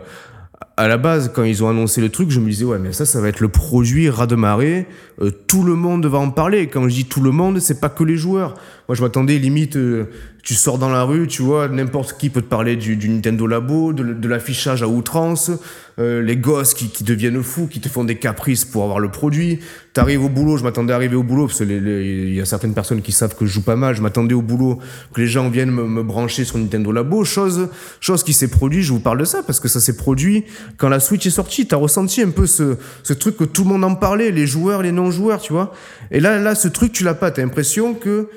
à 0.77 0.89
la 0.89 0.97
base, 0.97 1.31
quand 1.33 1.45
ils 1.45 1.63
ont 1.63 1.69
annoncé 1.69 2.01
le 2.01 2.09
truc, 2.09 2.31
je 2.31 2.41
me 2.41 2.49
disais, 2.49 2.65
ouais, 2.65 2.79
mais 2.79 2.93
ça, 2.93 3.07
ça 3.07 3.21
va 3.21 3.29
être 3.29 3.41
le 3.41 3.49
produit 3.49 4.11
ras 4.11 4.27
de 4.27 4.35
marée. 4.35 4.87
Euh, 5.21 5.31
tout 5.31 5.63
le 5.63 5.75
monde 5.75 6.05
va 6.07 6.19
en 6.19 6.31
parler. 6.31 6.67
Quand 6.67 6.89
je 6.89 6.95
dis 6.95 7.05
tout 7.05 7.21
le 7.21 7.31
monde, 7.31 7.61
c'est 7.61 7.81
pas 7.81 7.89
que 7.89 8.03
les 8.03 8.17
joueurs. 8.17 8.55
Moi, 8.89 8.95
je 8.97 9.03
m'attendais 9.03 9.39
limite, 9.39 9.77
euh, 9.77 10.11
tu 10.43 10.53
sors 10.53 10.77
dans 10.77 10.91
la 10.91 11.05
rue, 11.05 11.27
tu 11.27 11.41
vois, 11.41 11.69
n'importe 11.69 12.19
qui 12.19 12.29
peut 12.29 12.43
te 12.43 12.47
parler 12.47 12.77
du, 12.77 12.97
du 12.97 13.09
Nintendo 13.09 13.47
Labo, 13.47 13.95
de, 13.95 14.03
de 14.03 14.29
l'affichage 14.29 14.83
à 14.83 14.89
outrance, 14.89 15.51
euh, 15.99 16.21
les 16.21 16.37
gosses 16.37 16.75
qui, 16.75 16.89
qui, 16.89 17.03
deviennent 17.03 17.43
fous, 17.43 17.67
qui 17.67 17.81
te 17.81 17.89
font 17.89 18.05
des 18.05 18.17
caprices 18.17 18.67
pour 18.67 18.83
avoir 18.83 18.99
le 18.99 19.11
produit. 19.11 19.61
T'arrives 19.95 20.23
au 20.23 20.29
boulot, 20.29 20.59
je 20.59 20.65
m'attendais 20.65 20.93
à 20.93 20.97
arriver 20.97 21.17
au 21.17 21.23
boulot, 21.23 21.47
parce 21.47 21.59
qu'il 21.59 22.35
y 22.35 22.41
a 22.43 22.45
certaines 22.45 22.75
personnes 22.75 23.01
qui 23.01 23.13
savent 23.13 23.35
que 23.35 23.47
je 23.47 23.53
joue 23.53 23.63
pas 23.63 23.77
mal, 23.77 23.95
je 23.95 24.03
m'attendais 24.03 24.35
au 24.35 24.43
boulot 24.43 24.81
que 25.15 25.21
les 25.23 25.29
gens 25.29 25.49
viennent 25.49 25.71
me, 25.71 25.85
me, 25.85 26.03
brancher 26.03 26.45
sur 26.45 26.59
Nintendo 26.59 26.93
Labo, 26.93 27.25
chose, 27.25 27.69
chose 28.01 28.23
qui 28.23 28.35
s'est 28.35 28.49
produit, 28.49 28.83
je 28.83 28.93
vous 28.93 29.01
parle 29.01 29.21
de 29.21 29.25
ça, 29.25 29.43
parce 29.43 29.61
que 29.61 29.69
ça 29.69 29.81
s'est 29.81 29.97
produit 29.97 30.45
quand 30.77 30.91
la 30.91 31.01
Switch 31.01 31.25
est 31.25 31.31
sortie, 31.31 31.67
t'as 31.67 31.77
ressenti 31.77 32.21
un 32.21 32.31
peu 32.31 32.47
ce, 32.47 32.77
ce 33.03 33.15
truc 33.15 33.39
que 33.39 33.45
tout 33.45 33.63
le 33.63 33.71
monde 33.71 33.85
en 33.85 33.95
parlait, 33.95 34.31
les 34.31 34.47
joueurs, 34.47 34.83
les 34.83 34.93
non-joueurs, 34.93 35.41
tu 35.41 35.55
vois. 35.55 35.73
Et 36.11 36.21
là, 36.21 36.39
là, 36.39 36.55
ce 36.55 36.69
truc, 36.69 36.93
tu 36.93 37.03
l'as 37.03 37.15
pas, 37.15 37.31
t'as 37.31 37.41
l'impression 37.41 37.95
que 37.95 38.29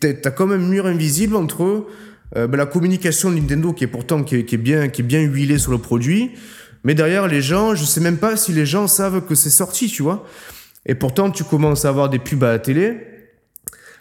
t'as 0.00 0.30
comme 0.30 0.52
un 0.52 0.58
mur 0.58 0.86
invisible 0.86 1.36
entre 1.36 1.86
euh, 2.36 2.46
ben, 2.46 2.56
la 2.56 2.66
communication 2.66 3.30
de 3.30 3.36
Nintendo 3.36 3.72
qui 3.72 3.84
est 3.84 3.88
pourtant 3.88 4.22
qui 4.22 4.36
est, 4.36 4.44
qui 4.44 4.54
est, 4.54 4.58
bien 4.58 4.88
qui 4.88 5.02
est 5.02 5.04
bien 5.04 5.20
huilée 5.20 5.58
sur 5.58 5.72
le 5.72 5.78
produit. 5.78 6.32
Mais 6.84 6.94
derrière 6.94 7.28
les 7.28 7.42
gens 7.42 7.74
je 7.74 7.84
sais 7.84 8.00
même 8.00 8.18
pas 8.18 8.36
si 8.36 8.52
les 8.52 8.66
gens 8.66 8.86
savent 8.86 9.24
que 9.26 9.34
c'est 9.34 9.50
sorti 9.50 9.88
tu 9.88 10.02
vois. 10.02 10.26
Et 10.86 10.94
pourtant 10.94 11.30
tu 11.30 11.44
commences 11.44 11.84
à 11.84 11.88
avoir 11.88 12.08
des 12.08 12.18
pubs 12.18 12.42
à 12.44 12.52
la 12.52 12.58
télé. 12.58 12.96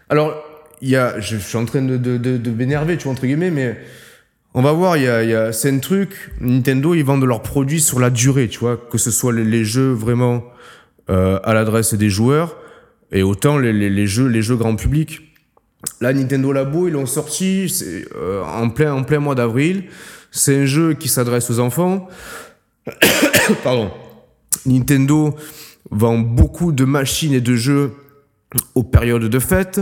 Alors 0.10 0.34
il 0.82 0.90
y 0.90 0.96
a 0.96 1.20
je, 1.20 1.38
je, 1.38 1.42
suis 1.42 1.58
en 1.58 1.66
train 1.66 1.82
de, 1.82 1.98
de, 1.98 2.18
de, 2.18 2.38
de 2.38 2.52
m'énerver 2.52 2.98
tu 2.98 3.04
vois 3.04 3.14
entre 3.14 3.26
guillemets 3.26 3.52
mais 3.52 3.78
on 4.54 4.62
va 4.62 4.72
voir 4.72 4.98
il 4.98 5.04
y 5.04 5.08
a, 5.08 5.24
y 5.24 5.34
a 5.34 5.54
c'est 5.54 5.70
un 5.70 5.80
truc 5.80 6.32
Nintendo 6.42 6.96
ils 6.96 7.04
vendent 7.04 7.24
leurs 7.26 7.44
produits 7.44 7.82
sur 7.82 8.00
la 8.00 8.10
durée 8.10 8.48
tu 8.48 8.60
vois 8.60 8.78
que 8.78 8.98
ce 8.98 9.12
soit 9.12 9.32
les, 9.32 9.44
les 9.44 9.64
jeux 9.64 9.92
vraiment 9.92 10.44
euh, 11.10 11.40
à 11.44 11.54
l'adresse 11.54 11.94
des 11.94 12.10
joueurs 12.10 12.58
et 13.12 13.22
autant 13.22 13.58
les, 13.58 13.74
les, 13.74 13.90
les 13.90 14.08
jeux 14.08 14.28
les 14.28 14.42
jeux 14.42 14.56
grand 14.56 14.76
public 14.76 15.31
Là, 16.00 16.14
Nintendo 16.14 16.52
Labo, 16.52 16.88
ils 16.88 16.92
l'ont 16.92 17.06
sorti 17.06 17.72
euh, 18.16 18.44
en, 18.44 18.70
plein, 18.70 18.94
en 18.94 19.04
plein 19.04 19.20
mois 19.20 19.36
d'avril. 19.36 19.86
C'est 20.32 20.62
un 20.62 20.66
jeu 20.66 20.94
qui 20.94 21.08
s'adresse 21.08 21.50
aux 21.50 21.60
enfants. 21.60 22.08
Pardon. 23.64 23.92
Nintendo 24.66 25.36
vend 25.90 26.18
beaucoup 26.18 26.72
de 26.72 26.86
machines 26.86 27.34
et 27.34 27.42
de 27.42 27.56
jeux 27.56 27.94
aux 28.76 28.84
périodes 28.84 29.24
de 29.24 29.40
fête. 29.40 29.82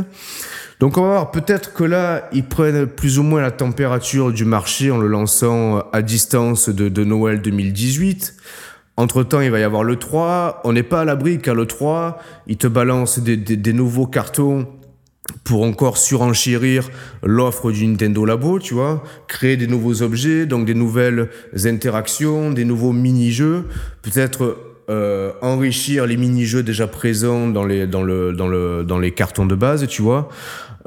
Donc 0.80 0.98
on 0.98 1.02
va 1.02 1.08
voir, 1.08 1.32
peut-être 1.32 1.74
que 1.74 1.84
là, 1.84 2.30
ils 2.32 2.46
prennent 2.46 2.88
plus 2.88 3.20
ou 3.20 3.24
moins 3.24 3.42
la 3.42 3.52
température 3.52 4.32
du 4.32 4.46
marché 4.46 4.92
en 4.92 4.98
le 4.98 5.08
lançant 5.08 5.80
à 5.92 6.02
distance 6.02 6.70
de, 6.70 7.04
Noël 7.04 7.42
2018. 7.42 8.36
Entre-temps, 8.96 9.42
il 9.42 9.52
va 9.52 9.60
y 9.60 9.64
avoir 9.64 9.84
le 9.84 9.98
3. 9.98 10.62
On 10.64 10.74
n'est 10.74 10.84
pas 10.84 11.02
à 11.02 11.06
l'abri 11.06 11.40
car 11.40 11.56
le 11.56 11.66
3, 11.66 12.20
il 12.48 12.58
te 12.58 12.68
balance 12.68 13.20
des, 13.20 13.36
des, 13.36 13.58
des 13.58 13.74
nouveaux 13.74 14.08
cartons 14.08 14.68
pour 15.44 15.63
encore 15.63 15.98
surenchérir 15.98 16.89
l'offre 17.24 17.72
du 17.72 17.86
Nintendo 17.88 18.26
Labo, 18.26 18.60
tu 18.60 18.74
vois, 18.74 19.04
créer 19.28 19.58
des 19.58 19.68
nouveaux 19.68 20.02
objets, 20.02 20.46
donc 20.46 20.65
des 20.65 20.74
nouvelles 20.74 21.30
interactions, 21.65 22.52
des 22.52 22.65
nouveaux 22.65 22.94
mini-jeux, 22.94 23.65
peut-être 24.02 24.58
euh, 24.89 25.32
enrichir 25.42 26.08
les 26.08 26.18
mini-jeux 26.18 26.63
déjà 26.63 26.88
présents 26.88 27.48
dans 27.48 27.63
les, 27.63 27.86
dans, 27.86 28.02
le, 28.02 28.34
dans, 28.34 28.48
le, 28.48 28.84
dans 28.84 28.98
les 28.98 29.12
cartons 29.12 29.46
de 29.46 29.56
base, 29.56 29.88
tu 29.88 30.02
vois. 30.02 30.30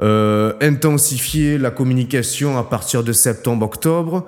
Euh, 0.01 0.53
intensifier 0.59 1.57
la 1.57 1.71
communication 1.71 2.57
à 2.57 2.63
partir 2.63 3.03
de 3.03 3.13
septembre-octobre 3.13 4.25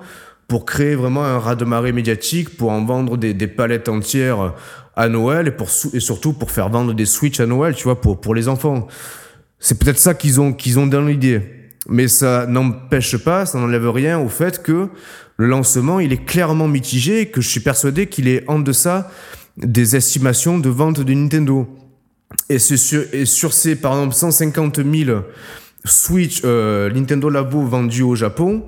pour 0.48 0.64
créer 0.64 0.94
vraiment 0.94 1.24
un 1.24 1.38
raz-de-marée 1.38 1.92
médiatique, 1.92 2.56
pour 2.56 2.70
en 2.70 2.84
vendre 2.84 3.16
des, 3.16 3.34
des 3.34 3.48
palettes 3.48 3.88
entières 3.88 4.54
à 4.94 5.08
Noël 5.08 5.48
et, 5.48 5.50
pour, 5.50 5.68
et 5.92 6.00
surtout 6.00 6.32
pour 6.32 6.50
faire 6.50 6.70
vendre 6.70 6.94
des 6.94 7.04
Switch 7.04 7.38
à 7.40 7.46
Noël, 7.46 7.74
tu 7.74 7.84
vois, 7.84 8.00
pour, 8.00 8.20
pour 8.20 8.34
les 8.34 8.48
enfants. 8.48 8.86
C'est 9.58 9.78
peut-être 9.78 9.98
ça 9.98 10.14
qu'ils 10.14 10.40
ont, 10.40 10.52
qu'ils 10.52 10.78
ont 10.78 10.86
dans 10.86 11.02
l'idée. 11.02 11.40
Mais 11.88 12.08
ça 12.08 12.46
n'empêche 12.46 13.16
pas, 13.16 13.46
ça 13.46 13.58
n'enlève 13.58 13.88
rien 13.90 14.18
au 14.18 14.28
fait 14.28 14.62
que 14.62 14.88
le 15.36 15.46
lancement, 15.46 16.00
il 16.00 16.12
est 16.12 16.24
clairement 16.24 16.68
mitigé 16.68 17.26
que 17.26 17.40
je 17.40 17.48
suis 17.48 17.60
persuadé 17.60 18.06
qu'il 18.06 18.28
est 18.28 18.48
en 18.48 18.58
deçà 18.58 19.10
des 19.56 19.96
estimations 19.96 20.58
de 20.58 20.68
vente 20.68 21.00
de 21.00 21.12
Nintendo. 21.12 21.66
Et, 22.48 22.58
sur, 22.58 23.02
et 23.12 23.24
sur 23.24 23.52
ces, 23.52 23.76
par 23.76 23.92
exemple, 23.92 24.14
150 24.14 24.80
000 24.84 25.20
Switch 25.84 26.42
euh, 26.44 26.90
Nintendo 26.90 27.30
Labo 27.30 27.62
vendus 27.62 28.02
au 28.02 28.16
Japon, 28.16 28.64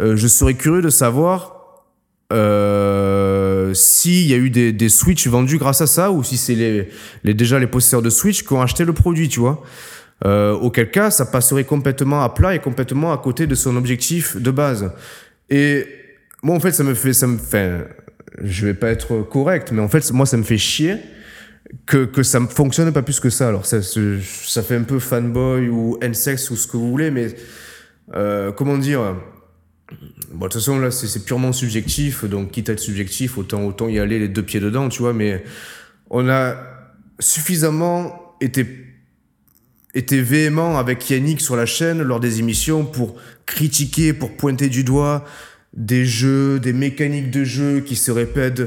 euh, 0.00 0.16
je 0.16 0.26
serais 0.26 0.54
curieux 0.54 0.82
de 0.82 0.90
savoir 0.90 1.84
euh, 2.32 3.15
s'il 3.74 4.26
y 4.26 4.34
a 4.34 4.36
eu 4.36 4.50
des, 4.50 4.72
des 4.72 4.88
Switch 4.88 5.26
vendus 5.26 5.58
grâce 5.58 5.80
à 5.80 5.86
ça 5.86 6.10
ou 6.10 6.22
si 6.22 6.36
c'est 6.36 6.88
déjà 7.24 7.58
les 7.58 7.66
possesseurs 7.66 8.02
de 8.02 8.10
Switch 8.10 8.44
qui 8.44 8.52
ont 8.52 8.62
acheté 8.62 8.84
le 8.84 8.92
produit, 8.92 9.28
tu 9.28 9.40
vois. 9.40 9.62
Euh, 10.24 10.52
auquel 10.52 10.90
cas, 10.90 11.10
ça 11.10 11.26
passerait 11.26 11.64
complètement 11.64 12.22
à 12.22 12.30
plat 12.30 12.54
et 12.54 12.58
complètement 12.58 13.12
à 13.12 13.18
côté 13.18 13.46
de 13.46 13.54
son 13.54 13.76
objectif 13.76 14.36
de 14.36 14.50
base. 14.50 14.90
Et 15.50 15.86
moi, 16.42 16.56
en 16.56 16.60
fait, 16.60 16.72
ça 16.72 16.84
me 16.84 16.94
fait, 16.94 17.12
ça 17.12 17.26
me 17.26 17.38
fait, 17.38 17.86
je 18.42 18.66
vais 18.66 18.74
pas 18.74 18.88
être 18.88 19.22
correct, 19.22 19.72
mais 19.72 19.82
en 19.82 19.88
fait, 19.88 20.10
moi, 20.12 20.24
ça 20.24 20.36
me 20.36 20.42
fait 20.42 20.58
chier 20.58 20.96
que, 21.84 22.22
ça 22.22 22.40
ne 22.40 22.46
fonctionne 22.46 22.92
pas 22.92 23.02
plus 23.02 23.20
que 23.20 23.28
ça. 23.28 23.48
Alors, 23.48 23.66
ça, 23.66 23.80
ça 23.82 24.62
fait 24.62 24.76
un 24.76 24.84
peu 24.84 24.98
fanboy 24.98 25.68
ou 25.68 25.98
N-sex 26.00 26.50
ou 26.50 26.56
ce 26.56 26.66
que 26.66 26.76
vous 26.76 26.90
voulez, 26.90 27.10
mais 27.10 27.28
euh, 28.14 28.52
comment 28.52 28.78
dire 28.78 29.16
Bon, 30.32 30.46
de 30.46 30.50
toute 30.50 30.54
façon, 30.54 30.78
là, 30.78 30.90
c'est 30.90 31.24
purement 31.24 31.52
subjectif, 31.52 32.24
donc 32.24 32.50
quitte 32.50 32.68
à 32.70 32.72
être 32.72 32.80
subjectif, 32.80 33.38
autant, 33.38 33.64
autant 33.64 33.88
y 33.88 33.98
aller 33.98 34.18
les 34.18 34.28
deux 34.28 34.42
pieds 34.42 34.60
dedans, 34.60 34.88
tu 34.88 35.00
vois, 35.00 35.12
mais 35.12 35.44
on 36.10 36.28
a 36.28 36.56
suffisamment 37.20 38.34
été, 38.40 38.66
été 39.94 40.20
véhément 40.20 40.78
avec 40.78 41.08
Yannick 41.08 41.40
sur 41.40 41.56
la 41.56 41.66
chaîne 41.66 42.02
lors 42.02 42.20
des 42.20 42.40
émissions 42.40 42.84
pour 42.84 43.16
critiquer, 43.46 44.12
pour 44.12 44.36
pointer 44.36 44.68
du 44.68 44.82
doigt 44.82 45.24
des 45.72 46.04
jeux, 46.04 46.58
des 46.58 46.72
mécaniques 46.72 47.30
de 47.30 47.44
jeu 47.44 47.80
qui 47.80 47.96
se 47.96 48.10
répètent, 48.10 48.62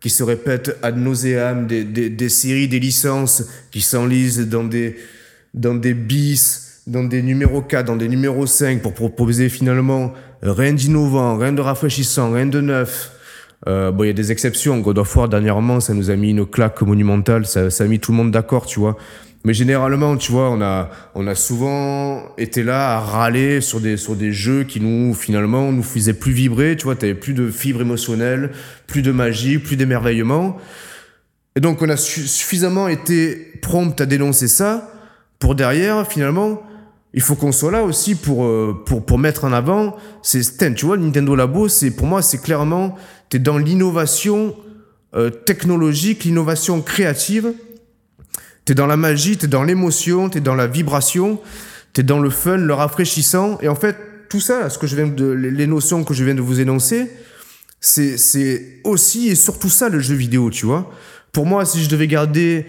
qui 0.00 0.10
se 0.10 0.22
répètent 0.22 0.76
ad 0.82 0.96
nauseam, 0.96 1.66
des, 1.66 1.84
des, 1.84 2.10
des 2.10 2.28
séries, 2.28 2.68
des 2.68 2.80
licences 2.80 3.44
qui 3.70 3.80
s'enlisent 3.80 4.48
dans 4.48 4.64
des, 4.64 4.96
dans 5.52 5.74
des 5.74 5.94
bis, 5.94 6.82
dans 6.86 7.04
des 7.04 7.22
numéros 7.22 7.62
4, 7.62 7.86
dans 7.86 7.96
des 7.96 8.08
numéros 8.08 8.46
5 8.46 8.82
pour 8.82 8.92
proposer 8.92 9.48
finalement 9.48 10.12
rien 10.50 10.72
d'innovant, 10.72 11.36
rien 11.36 11.52
de 11.52 11.60
rafraîchissant, 11.60 12.32
rien 12.32 12.46
de 12.46 12.60
neuf. 12.60 13.10
Euh, 13.66 13.90
bon, 13.90 14.04
il 14.04 14.08
y 14.08 14.10
a 14.10 14.14
des 14.14 14.30
exceptions. 14.30 14.78
God 14.80 14.98
of 14.98 15.16
War, 15.16 15.28
dernièrement, 15.28 15.80
ça 15.80 15.94
nous 15.94 16.10
a 16.10 16.16
mis 16.16 16.30
une 16.30 16.46
claque 16.46 16.82
monumentale. 16.82 17.46
Ça, 17.46 17.70
ça 17.70 17.84
a 17.84 17.86
mis 17.86 17.98
tout 17.98 18.12
le 18.12 18.18
monde 18.18 18.30
d'accord, 18.30 18.66
tu 18.66 18.78
vois. 18.78 18.96
Mais 19.46 19.52
généralement, 19.52 20.16
tu 20.16 20.32
vois, 20.32 20.50
on 20.50 20.60
a, 20.62 20.90
on 21.14 21.26
a 21.26 21.34
souvent 21.34 22.34
été 22.38 22.62
là 22.62 22.96
à 22.96 23.00
râler 23.00 23.60
sur 23.60 23.80
des, 23.80 23.96
sur 23.96 24.16
des 24.16 24.32
jeux 24.32 24.64
qui 24.64 24.80
nous, 24.80 25.14
finalement, 25.14 25.70
nous 25.70 25.82
faisaient 25.82 26.14
plus 26.14 26.32
vibrer. 26.32 26.76
Tu 26.76 26.84
vois, 26.84 26.96
t'avais 26.96 27.14
plus 27.14 27.34
de 27.34 27.50
fibres 27.50 27.82
émotionnelles, 27.82 28.52
plus 28.86 29.02
de 29.02 29.12
magie, 29.12 29.58
plus 29.58 29.76
d'émerveillement. 29.76 30.56
Et 31.56 31.60
donc, 31.60 31.82
on 31.82 31.88
a 31.88 31.96
suffisamment 31.96 32.88
été 32.88 33.52
prompt 33.62 33.98
à 34.00 34.06
dénoncer 34.06 34.48
ça 34.48 34.90
pour 35.38 35.54
derrière, 35.54 36.06
finalement, 36.06 36.62
il 37.14 37.22
faut 37.22 37.36
qu'on 37.36 37.52
soit 37.52 37.70
là 37.70 37.84
aussi 37.84 38.16
pour, 38.16 38.44
euh, 38.44 38.82
pour, 38.84 39.06
pour 39.06 39.18
mettre 39.18 39.44
en 39.44 39.52
avant. 39.52 39.96
C'est, 40.22 40.74
tu 40.74 40.84
vois, 40.84 40.96
Nintendo 40.96 41.34
Labo, 41.34 41.68
c'est, 41.68 41.92
pour 41.92 42.06
moi, 42.06 42.22
c'est 42.22 42.42
clairement, 42.42 42.96
t'es 43.30 43.38
dans 43.38 43.56
l'innovation 43.56 44.54
euh, 45.14 45.30
technologique, 45.30 46.24
l'innovation 46.24 46.82
créative 46.82 47.54
T'es 48.64 48.74
dans 48.74 48.86
la 48.86 48.96
magie, 48.96 49.36
t'es 49.36 49.46
dans 49.46 49.62
l'émotion, 49.62 50.30
t'es 50.30 50.40
dans 50.40 50.54
la 50.54 50.66
vibration, 50.66 51.38
t'es 51.92 52.02
dans 52.02 52.18
le 52.18 52.30
fun, 52.30 52.56
le 52.56 52.72
rafraîchissant. 52.72 53.58
Et 53.60 53.68
en 53.68 53.74
fait, 53.74 53.96
tout 54.30 54.40
ça, 54.40 54.70
ce 54.70 54.78
que 54.78 54.86
je 54.86 54.96
viens 54.96 55.06
de, 55.06 55.26
les 55.26 55.66
notions 55.66 56.02
que 56.02 56.14
je 56.14 56.24
viens 56.24 56.34
de 56.34 56.40
vous 56.40 56.60
énoncer, 56.60 57.10
c'est 57.80 58.80
aussi 58.84 59.28
et 59.28 59.34
surtout 59.34 59.68
ça 59.68 59.90
le 59.90 60.00
jeu 60.00 60.14
vidéo, 60.14 60.48
tu 60.48 60.64
vois. 60.64 60.90
Pour 61.32 61.44
moi, 61.44 61.66
si 61.66 61.84
je 61.84 61.90
devais 61.90 62.06
garder, 62.06 62.64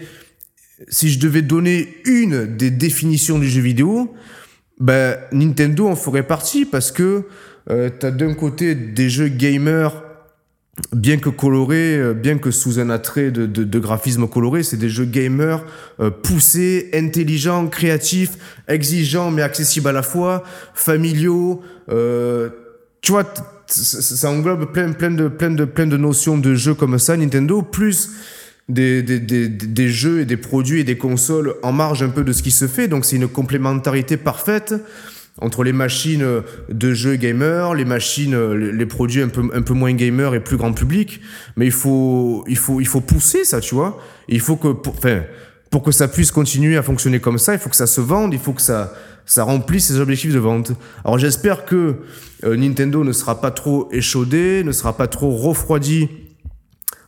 si 0.88 1.10
je 1.10 1.18
devais 1.18 1.42
donner 1.42 1.96
une 2.04 2.56
des 2.56 2.70
définitions 2.70 3.38
du 3.38 3.48
jeu 3.48 3.62
vidéo, 3.62 4.14
ben, 4.78 5.16
Nintendo 5.32 5.88
en 5.88 5.96
ferait 5.96 6.26
partie 6.26 6.64
parce 6.64 6.92
que 6.92 7.24
euh, 7.70 7.90
t'as 7.98 8.10
d'un 8.10 8.34
côté 8.34 8.74
des 8.74 9.08
jeux 9.08 9.28
gamers 9.28 10.02
bien 10.92 11.16
que 11.18 11.30
colorés, 11.30 11.96
euh, 11.96 12.12
bien 12.14 12.38
que 12.38 12.50
sous 12.50 12.78
un 12.78 12.90
attrait 12.90 13.30
de, 13.30 13.46
de, 13.46 13.64
de 13.64 13.78
graphisme 13.78 14.28
coloré, 14.28 14.62
c'est 14.62 14.76
des 14.76 14.90
jeux 14.90 15.04
gamers 15.04 15.64
euh, 16.00 16.10
poussés, 16.10 16.90
intelligents, 16.92 17.66
créatifs, 17.68 18.32
exigeants 18.68 19.30
mais 19.30 19.42
accessibles 19.42 19.88
à 19.88 19.92
la 19.92 20.02
fois, 20.02 20.42
familiaux. 20.74 21.62
Euh, 21.88 22.50
tu 23.00 23.12
vois, 23.12 23.24
ça 23.66 24.30
englobe 24.30 24.70
plein, 24.72 24.92
plein 24.92 25.10
de, 25.10 25.28
plein 25.28 25.50
de, 25.50 25.64
plein 25.64 25.86
de 25.86 25.96
notions 25.96 26.36
de 26.36 26.54
jeux 26.54 26.74
comme 26.74 26.98
ça, 26.98 27.16
Nintendo, 27.16 27.62
plus 27.62 28.10
des, 28.68 29.02
des, 29.02 29.20
des, 29.20 29.48
des 29.48 29.88
jeux 29.88 30.20
et 30.20 30.24
des 30.24 30.36
produits 30.36 30.80
et 30.80 30.84
des 30.84 30.98
consoles 30.98 31.54
en 31.62 31.72
marge 31.72 32.02
un 32.02 32.08
peu 32.08 32.24
de 32.24 32.32
ce 32.32 32.42
qui 32.42 32.50
se 32.50 32.66
fait. 32.66 32.88
Donc 32.88 33.04
c'est 33.04 33.16
une 33.16 33.28
complémentarité 33.28 34.16
parfaite 34.16 34.74
entre 35.38 35.64
les 35.64 35.72
machines 35.72 36.42
de 36.70 36.94
jeux 36.94 37.16
gamers, 37.16 37.74
les 37.74 37.84
machines, 37.84 38.52
les 38.54 38.86
produits 38.86 39.22
un 39.22 39.28
peu, 39.28 39.42
un 39.52 39.62
peu 39.62 39.74
moins 39.74 39.92
gamers 39.92 40.34
et 40.34 40.40
plus 40.40 40.56
grand 40.56 40.72
public. 40.72 41.20
Mais 41.56 41.66
il 41.66 41.72
faut, 41.72 42.44
il 42.48 42.56
faut, 42.56 42.80
il 42.80 42.86
faut 42.86 43.02
pousser 43.02 43.44
ça, 43.44 43.60
tu 43.60 43.74
vois. 43.74 44.00
il 44.28 44.40
faut 44.40 44.56
que, 44.56 44.68
pour, 44.68 44.94
enfin, 44.94 45.22
pour 45.70 45.82
que 45.82 45.92
ça 45.92 46.08
puisse 46.08 46.30
continuer 46.30 46.76
à 46.76 46.82
fonctionner 46.82 47.20
comme 47.20 47.38
ça, 47.38 47.52
il 47.52 47.58
faut 47.58 47.68
que 47.68 47.76
ça 47.76 47.86
se 47.86 48.00
vende, 48.00 48.32
il 48.32 48.40
faut 48.40 48.54
que 48.54 48.62
ça, 48.62 48.94
ça 49.26 49.42
remplisse 49.44 49.86
ses 49.86 50.00
objectifs 50.00 50.32
de 50.32 50.38
vente. 50.38 50.72
Alors 51.04 51.18
j'espère 51.18 51.66
que 51.66 51.96
euh, 52.44 52.56
Nintendo 52.56 53.04
ne 53.04 53.12
sera 53.12 53.40
pas 53.40 53.50
trop 53.50 53.88
échaudé, 53.92 54.62
ne 54.64 54.72
sera 54.72 54.96
pas 54.96 55.06
trop 55.06 55.30
refroidi 55.30 56.08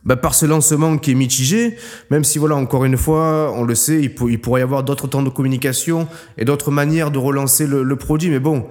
bah, 0.05 0.15
par 0.15 0.33
ce 0.33 0.45
lancement 0.45 0.97
qui 0.97 1.11
est 1.11 1.15
mitigé, 1.15 1.75
même 2.09 2.23
si 2.23 2.39
voilà, 2.39 2.55
encore 2.55 2.85
une 2.85 2.97
fois, 2.97 3.53
on 3.55 3.63
le 3.63 3.75
sait, 3.75 4.01
il, 4.01 4.13
pourrait 4.13 4.61
y 4.61 4.63
avoir 4.63 4.83
d'autres 4.83 5.07
temps 5.07 5.21
de 5.21 5.29
communication 5.29 6.07
et 6.37 6.45
d'autres 6.45 6.71
manières 6.71 7.11
de 7.11 7.17
relancer 7.17 7.67
le, 7.67 7.83
le, 7.83 7.95
produit, 7.95 8.29
mais 8.29 8.39
bon, 8.39 8.67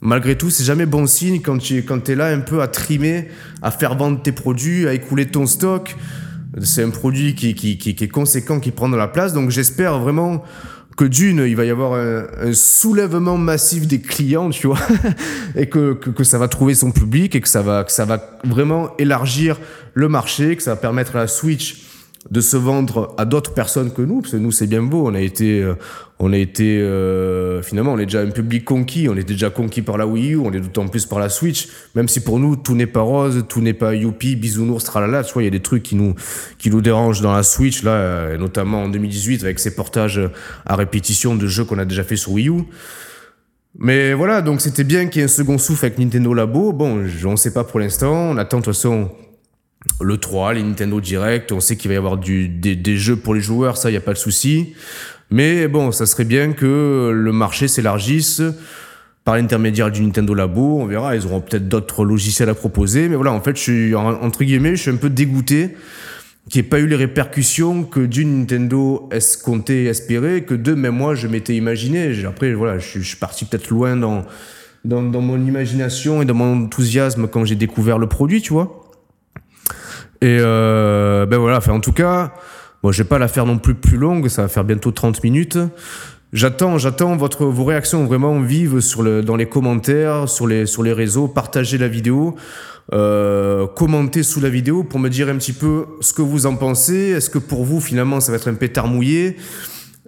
malgré 0.00 0.36
tout, 0.36 0.50
c'est 0.50 0.64
jamais 0.64 0.86
bon 0.86 1.06
signe 1.06 1.40
quand 1.40 1.58
tu 1.58 1.82
quand 1.82 2.08
es 2.08 2.14
là 2.14 2.28
un 2.28 2.40
peu 2.40 2.62
à 2.62 2.68
trimer, 2.68 3.28
à 3.62 3.70
faire 3.70 3.96
vendre 3.96 4.22
tes 4.22 4.32
produits, 4.32 4.86
à 4.86 4.94
écouler 4.94 5.26
ton 5.26 5.46
stock. 5.46 5.96
C'est 6.62 6.82
un 6.82 6.90
produit 6.90 7.34
qui, 7.34 7.54
qui, 7.54 7.76
qui, 7.76 7.94
qui 7.94 8.04
est 8.04 8.08
conséquent, 8.08 8.58
qui 8.58 8.70
prend 8.70 8.88
de 8.88 8.96
la 8.96 9.08
place, 9.08 9.32
donc 9.32 9.50
j'espère 9.50 9.98
vraiment 9.98 10.42
que 10.98 11.04
d'une, 11.04 11.44
il 11.46 11.54
va 11.54 11.64
y 11.64 11.70
avoir 11.70 11.92
un, 11.94 12.26
un, 12.40 12.52
soulèvement 12.52 13.38
massif 13.38 13.86
des 13.86 14.00
clients, 14.00 14.50
tu 14.50 14.66
vois, 14.66 14.80
et 15.56 15.68
que, 15.68 15.94
que, 15.94 16.10
que, 16.10 16.24
ça 16.24 16.38
va 16.38 16.48
trouver 16.48 16.74
son 16.74 16.90
public 16.90 17.36
et 17.36 17.40
que 17.40 17.48
ça 17.48 17.62
va, 17.62 17.84
que 17.84 17.92
ça 17.92 18.04
va 18.04 18.20
vraiment 18.44 18.96
élargir 18.98 19.58
le 19.94 20.08
marché, 20.08 20.56
que 20.56 20.62
ça 20.62 20.72
va 20.72 20.76
permettre 20.76 21.16
la 21.16 21.28
Switch 21.28 21.87
de 22.30 22.40
se 22.40 22.56
vendre 22.56 23.14
à 23.16 23.24
d'autres 23.24 23.54
personnes 23.54 23.92
que 23.92 24.02
nous, 24.02 24.20
parce 24.20 24.32
que 24.32 24.36
nous 24.36 24.52
c'est 24.52 24.66
bien 24.66 24.82
beau, 24.82 25.06
on 25.06 25.14
a 25.14 25.20
été, 25.20 25.62
euh, 25.62 25.74
on 26.18 26.32
a 26.32 26.36
été 26.36 26.78
euh, 26.78 27.62
finalement 27.62 27.94
on 27.94 27.98
est 27.98 28.04
déjà 28.04 28.20
un 28.20 28.30
public 28.30 28.64
conquis, 28.64 29.08
on 29.08 29.14
était 29.14 29.32
déjà 29.32 29.48
conquis 29.48 29.80
par 29.80 29.96
la 29.96 30.06
Wii 30.06 30.34
U, 30.34 30.36
on 30.36 30.52
est 30.52 30.60
d'autant 30.60 30.88
plus 30.88 31.06
par 31.06 31.18
la 31.18 31.30
Switch, 31.30 31.68
même 31.94 32.06
si 32.06 32.20
pour 32.20 32.38
nous 32.38 32.56
tout 32.56 32.74
n'est 32.74 32.86
pas 32.86 33.00
rose, 33.00 33.44
tout 33.48 33.62
n'est 33.62 33.72
pas 33.72 33.94
youpi, 33.94 34.36
bisounours, 34.36 34.84
tralala, 34.84 35.24
tu 35.24 35.32
vois, 35.32 35.42
il 35.42 35.46
y 35.46 35.48
a 35.48 35.52
des 35.52 35.60
trucs 35.60 35.82
qui 35.82 35.96
nous 35.96 36.14
qui 36.58 36.70
nous 36.70 36.82
dérangent 36.82 37.22
dans 37.22 37.32
la 37.32 37.42
Switch 37.42 37.82
là, 37.82 37.92
euh, 37.92 38.36
notamment 38.36 38.82
en 38.82 38.88
2018 38.88 39.44
avec 39.44 39.58
ces 39.58 39.74
portages 39.74 40.20
à 40.66 40.76
répétition 40.76 41.34
de 41.34 41.46
jeux 41.46 41.64
qu'on 41.64 41.78
a 41.78 41.86
déjà 41.86 42.04
fait 42.04 42.16
sur 42.16 42.32
Wii 42.32 42.50
U. 42.50 42.64
Mais 43.78 44.12
voilà, 44.12 44.42
donc 44.42 44.60
c'était 44.60 44.84
bien 44.84 45.06
qu'il 45.06 45.20
y 45.20 45.22
ait 45.22 45.26
un 45.26 45.28
second 45.28 45.56
souffle 45.56 45.86
avec 45.86 45.98
Nintendo 45.98 46.34
Labo. 46.34 46.72
Bon, 46.72 47.06
on 47.24 47.30
ne 47.30 47.36
sait 47.36 47.52
pas 47.52 47.64
pour 47.64 47.80
l'instant, 47.80 48.12
on 48.12 48.36
attend 48.36 48.58
de 48.58 48.64
toute 48.64 48.74
façon 48.74 49.10
le 50.00 50.16
3, 50.16 50.54
les 50.54 50.62
Nintendo 50.62 51.00
Direct, 51.00 51.52
on 51.52 51.60
sait 51.60 51.76
qu'il 51.76 51.88
va 51.88 51.94
y 51.94 51.96
avoir 51.96 52.18
du, 52.18 52.48
des, 52.48 52.76
des, 52.76 52.96
jeux 52.96 53.16
pour 53.16 53.34
les 53.34 53.40
joueurs, 53.40 53.76
ça, 53.76 53.90
il 53.90 53.92
n'y 53.92 53.98
a 53.98 54.02
pas 54.02 54.12
de 54.12 54.18
souci. 54.18 54.74
Mais 55.30 55.68
bon, 55.68 55.92
ça 55.92 56.06
serait 56.06 56.24
bien 56.24 56.52
que 56.52 57.10
le 57.14 57.32
marché 57.32 57.68
s'élargisse 57.68 58.42
par 59.24 59.36
l'intermédiaire 59.36 59.90
du 59.90 60.02
Nintendo 60.02 60.32
Labo. 60.34 60.78
On 60.80 60.86
verra, 60.86 61.14
ils 61.14 61.26
auront 61.26 61.40
peut-être 61.40 61.68
d'autres 61.68 62.04
logiciels 62.04 62.48
à 62.48 62.54
proposer. 62.54 63.08
Mais 63.08 63.16
voilà, 63.16 63.32
en 63.32 63.40
fait, 63.40 63.56
je 63.56 63.60
suis, 63.60 63.94
entre 63.94 64.42
guillemets, 64.44 64.74
je 64.74 64.82
suis 64.82 64.90
un 64.90 64.96
peu 64.96 65.10
dégoûté 65.10 65.76
qu'il 66.48 66.62
n'y 66.62 66.66
ait 66.66 66.70
pas 66.70 66.78
eu 66.78 66.86
les 66.86 66.96
répercussions 66.96 67.84
que 67.84 68.00
d'une 68.00 68.38
Nintendo 68.38 69.06
escomptait 69.12 69.82
et 69.82 69.86
espérait, 69.86 70.44
que 70.44 70.54
deux, 70.54 70.74
même 70.74 70.94
moi, 70.94 71.14
je 71.14 71.28
m'étais 71.28 71.54
imaginé. 71.54 72.24
Après, 72.24 72.54
voilà, 72.54 72.78
je 72.78 73.00
je 73.00 73.06
suis 73.06 73.18
parti 73.18 73.44
peut-être 73.44 73.68
loin 73.68 73.96
dans, 73.96 74.24
dans, 74.86 75.02
dans 75.02 75.20
mon 75.20 75.44
imagination 75.44 76.22
et 76.22 76.24
dans 76.24 76.32
mon 76.32 76.64
enthousiasme 76.64 77.28
quand 77.28 77.44
j'ai 77.44 77.54
découvert 77.54 77.98
le 77.98 78.06
produit, 78.06 78.40
tu 78.40 78.54
vois. 78.54 78.87
Et 80.20 80.38
euh, 80.40 81.26
ben 81.26 81.38
voilà, 81.38 81.58
enfin, 81.58 81.72
en 81.72 81.80
tout 81.80 81.92
cas, 81.92 82.32
bon, 82.82 82.90
je 82.90 83.02
vais 83.02 83.08
pas 83.08 83.18
la 83.18 83.28
faire 83.28 83.46
non 83.46 83.58
plus 83.58 83.74
plus 83.74 83.96
longue, 83.96 84.28
ça 84.28 84.42
va 84.42 84.48
faire 84.48 84.64
bientôt 84.64 84.90
30 84.90 85.22
minutes. 85.22 85.58
J'attends, 86.32 86.76
j'attends 86.76 87.16
votre, 87.16 87.46
vos 87.46 87.64
réactions 87.64 88.04
vraiment 88.04 88.38
vives 88.40 88.80
sur 88.80 89.02
le, 89.02 89.22
dans 89.22 89.36
les 89.36 89.46
commentaires, 89.46 90.28
sur 90.28 90.46
les, 90.46 90.66
sur 90.66 90.82
les 90.82 90.92
réseaux. 90.92 91.26
Partagez 91.26 91.78
la 91.78 91.88
vidéo, 91.88 92.34
euh, 92.92 93.66
commentez 93.66 94.22
sous 94.22 94.40
la 94.40 94.50
vidéo 94.50 94.84
pour 94.84 94.98
me 94.98 95.08
dire 95.08 95.28
un 95.28 95.36
petit 95.36 95.54
peu 95.54 95.86
ce 96.00 96.12
que 96.12 96.20
vous 96.20 96.44
en 96.44 96.56
pensez. 96.56 97.10
Est-ce 97.10 97.30
que 97.30 97.38
pour 97.38 97.64
vous, 97.64 97.80
finalement, 97.80 98.20
ça 98.20 98.32
va 98.32 98.36
être 98.36 98.48
un 98.48 98.54
pétard 98.54 98.88
mouillé? 98.88 99.36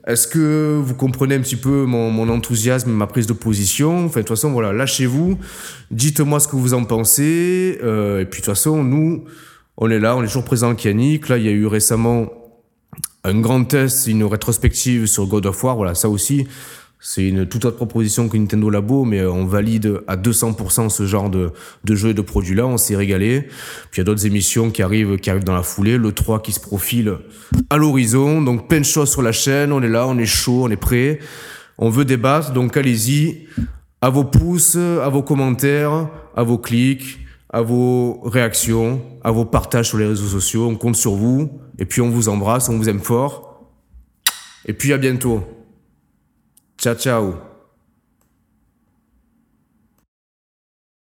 Est-ce 0.06 0.26
que 0.26 0.78
vous 0.82 0.94
comprenez 0.94 1.36
un 1.36 1.40
petit 1.40 1.56
peu 1.56 1.84
mon, 1.84 2.10
mon 2.10 2.28
enthousiasme, 2.28 2.90
ma 2.90 3.06
prise 3.06 3.26
de 3.26 3.32
position? 3.32 4.06
Enfin, 4.06 4.20
de 4.20 4.26
toute 4.26 4.36
façon, 4.36 4.50
voilà, 4.50 4.72
lâchez-vous. 4.72 5.38
Dites-moi 5.90 6.40
ce 6.40 6.48
que 6.48 6.56
vous 6.56 6.74
en 6.74 6.84
pensez. 6.84 7.78
Euh, 7.82 8.20
et 8.20 8.24
puis, 8.26 8.40
de 8.40 8.44
toute 8.44 8.54
façon, 8.54 8.82
nous, 8.82 9.24
on 9.76 9.90
est 9.90 9.98
là, 9.98 10.16
on 10.16 10.22
est 10.22 10.26
toujours 10.26 10.44
présent 10.44 10.68
avec 10.68 10.84
Yannick. 10.84 11.28
Là, 11.28 11.38
il 11.38 11.44
y 11.44 11.48
a 11.48 11.52
eu 11.52 11.66
récemment 11.66 12.26
un 13.24 13.40
grand 13.40 13.64
test, 13.64 14.06
une 14.06 14.24
rétrospective 14.24 15.06
sur 15.06 15.26
God 15.26 15.46
of 15.46 15.62
War. 15.62 15.76
Voilà, 15.76 15.94
ça 15.94 16.08
aussi, 16.08 16.46
c'est 17.02 17.26
une 17.26 17.46
toute 17.46 17.64
autre 17.64 17.76
proposition 17.76 18.28
que 18.28 18.36
Nintendo 18.36 18.68
Labo, 18.68 19.04
mais 19.04 19.24
on 19.24 19.46
valide 19.46 20.02
à 20.06 20.16
200% 20.16 20.90
ce 20.90 21.06
genre 21.06 21.30
de, 21.30 21.50
de 21.84 21.94
jeu 21.94 22.10
et 22.10 22.14
de 22.14 22.20
produits-là. 22.20 22.66
On 22.66 22.76
s'est 22.76 22.94
régalé. 22.94 23.42
Puis 23.90 23.96
il 23.96 23.98
y 23.98 24.00
a 24.02 24.04
d'autres 24.04 24.26
émissions 24.26 24.70
qui 24.70 24.82
arrivent, 24.82 25.16
qui 25.16 25.30
arrivent 25.30 25.44
dans 25.44 25.54
la 25.54 25.62
foulée. 25.62 25.96
Le 25.96 26.12
3 26.12 26.42
qui 26.42 26.52
se 26.52 26.60
profile 26.60 27.16
à 27.70 27.78
l'horizon. 27.78 28.42
Donc 28.42 28.68
plein 28.68 28.80
de 28.80 28.84
choses 28.84 29.10
sur 29.10 29.22
la 29.22 29.32
chaîne. 29.32 29.72
On 29.72 29.82
est 29.82 29.88
là, 29.88 30.06
on 30.06 30.18
est 30.18 30.26
chaud, 30.26 30.64
on 30.64 30.70
est 30.70 30.76
prêt. 30.76 31.20
On 31.78 31.88
veut 31.88 32.04
débattre. 32.04 32.52
Donc 32.52 32.76
allez-y. 32.76 33.46
À 34.02 34.10
vos 34.10 34.24
pouces, 34.24 34.76
à 34.76 35.08
vos 35.08 35.22
commentaires, 35.22 36.08
à 36.34 36.42
vos 36.42 36.56
clics, 36.56 37.18
à 37.52 37.62
vos 37.62 38.20
réactions, 38.24 39.02
à 39.22 39.30
vos 39.30 39.44
partages 39.44 39.88
sur 39.88 39.98
les 39.98 40.06
réseaux 40.06 40.28
sociaux. 40.28 40.68
On 40.68 40.76
compte 40.76 40.96
sur 40.96 41.14
vous. 41.14 41.60
Et 41.78 41.84
puis 41.84 42.00
on 42.00 42.10
vous 42.10 42.28
embrasse, 42.28 42.68
on 42.68 42.76
vous 42.76 42.88
aime 42.88 43.00
fort. 43.00 43.64
Et 44.66 44.72
puis 44.72 44.92
à 44.92 44.98
bientôt. 44.98 45.42
Ciao 46.78 46.94
ciao 46.94 47.49